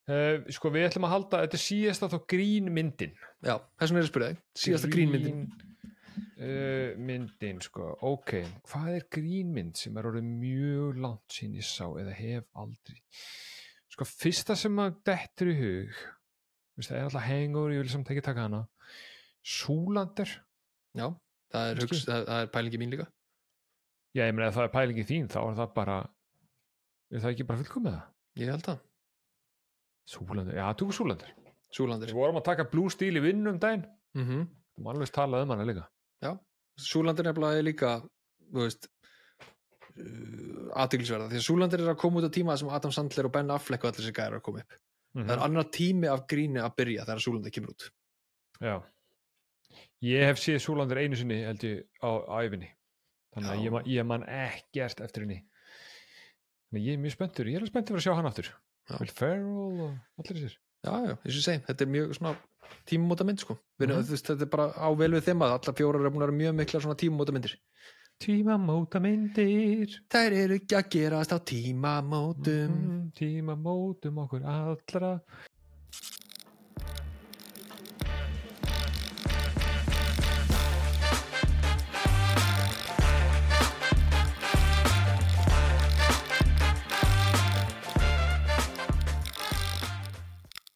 [0.05, 3.15] Uh, sko við ætlum að halda, þetta er síðasta þá grín myndin.
[3.41, 5.39] Já, þessum er að spyrja þig, síðasta grínmyndin
[6.35, 8.35] uh, myndin sko, ok
[8.69, 13.01] hvað er grínmynd sem er orðið mjög langt sín ég sá eða hef aldrei?
[13.95, 15.99] Sko fyrsta sem að dettur í hug
[16.75, 18.63] veist, það er alltaf hangover, ég vil samt ekki taka hana.
[19.45, 20.31] Súlander
[20.97, 21.05] já,
[21.53, 21.85] það er, Kannski.
[21.85, 23.05] hugs, það, það er pælingi mín líka.
[24.15, 26.01] Já ég meina ef það er pælingi þín þá er það bara
[27.11, 27.95] er það ekki bara fullkomið?
[27.95, 28.83] Það ég held það,
[30.05, 31.31] Súlander, já, þú er Súlander
[31.75, 33.85] Súlandir við vorum að taka Blue Steel í vinnu um daginn
[34.15, 34.47] mm -hmm.
[34.77, 35.87] þú má alveg talað um hana líka
[36.77, 37.89] Súlandir nefnilega er líka
[38.51, 38.87] þú veist
[39.97, 43.31] uh, aðtiklisverða, því að Súlandir er að koma út á tíma sem Adam Sandler og
[43.31, 44.73] Ben Affleck og allir þessi gæri að koma upp
[45.15, 45.27] Mhm.
[45.29, 47.91] það er annar tími af gríni að byrja þegar Súlandir kemur út
[48.61, 48.83] Já.
[50.03, 52.69] Ég hef séð Súlandir einu sinni held ég á, á æfinni.
[53.35, 53.63] Þannig að Já.
[53.65, 55.39] ég, ég man ekkert eftir henni.
[56.69, 57.49] Þannig að ég er mjög spenntur.
[57.51, 58.51] Ég er spenntur að sjá hann aftur.
[58.93, 60.57] Will Ferrell og allir þessir.
[60.85, 62.35] já, já, eins og segi, þetta er mjög svona
[62.89, 65.75] tímumóta mynd sko, Við, þú veist, þetta er bara á vel við þeim að allar
[65.79, 67.55] fjórar er búin að vera mjög mikla svona tímumóta myndir
[68.23, 69.91] Tímamóta myndir.
[70.07, 75.09] þær eru ekki að gerast á tímamótum Mm, tímamótum okkur allra.